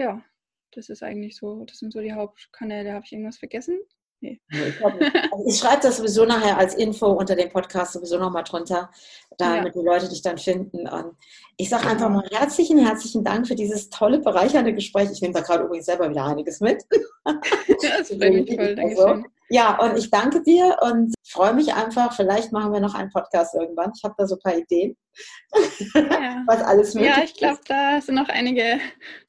[0.00, 0.24] ja,
[0.72, 2.92] das ist eigentlich so, das sind so die Hauptkanäle.
[2.92, 3.78] Habe ich irgendwas vergessen?
[4.20, 4.40] Nee.
[5.32, 8.90] Also ich schreibe das sowieso nachher als Info unter dem Podcast sowieso nochmal drunter,
[9.38, 9.80] damit ja.
[9.80, 10.88] die Leute dich dann finden.
[10.88, 11.16] Und
[11.56, 15.10] ich sage einfach mal herzlichen, herzlichen Dank für dieses tolle, bereichernde Gespräch.
[15.10, 16.84] Ich nehme da gerade übrigens selber wieder einiges mit.
[17.82, 18.76] Ja, das freut mich voll.
[18.78, 22.14] Also, ja, und ich danke dir und freue mich einfach.
[22.14, 23.92] Vielleicht machen wir noch einen Podcast irgendwann.
[23.96, 24.96] Ich habe da so ein paar Ideen,
[25.94, 26.42] ja.
[26.46, 28.78] was alles möglich Ja, ich glaube, da sind noch einige,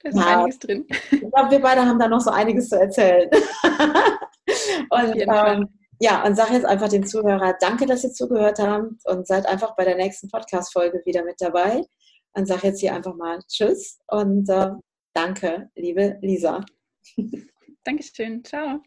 [0.01, 0.39] da ist ja.
[0.39, 0.85] einiges drin.
[1.09, 3.29] Ich glaube, wir beide haben da noch so einiges zu erzählen.
[4.89, 5.69] Und ähm,
[5.99, 9.75] ja, und sage jetzt einfach den Zuhörer, danke, dass ihr zugehört habt und seid einfach
[9.75, 11.83] bei der nächsten Podcast-Folge wieder mit dabei.
[12.33, 14.71] Und sage jetzt hier einfach mal Tschüss und äh,
[15.13, 16.65] danke, liebe Lisa.
[17.83, 18.43] Dankeschön.
[18.43, 18.81] Ciao.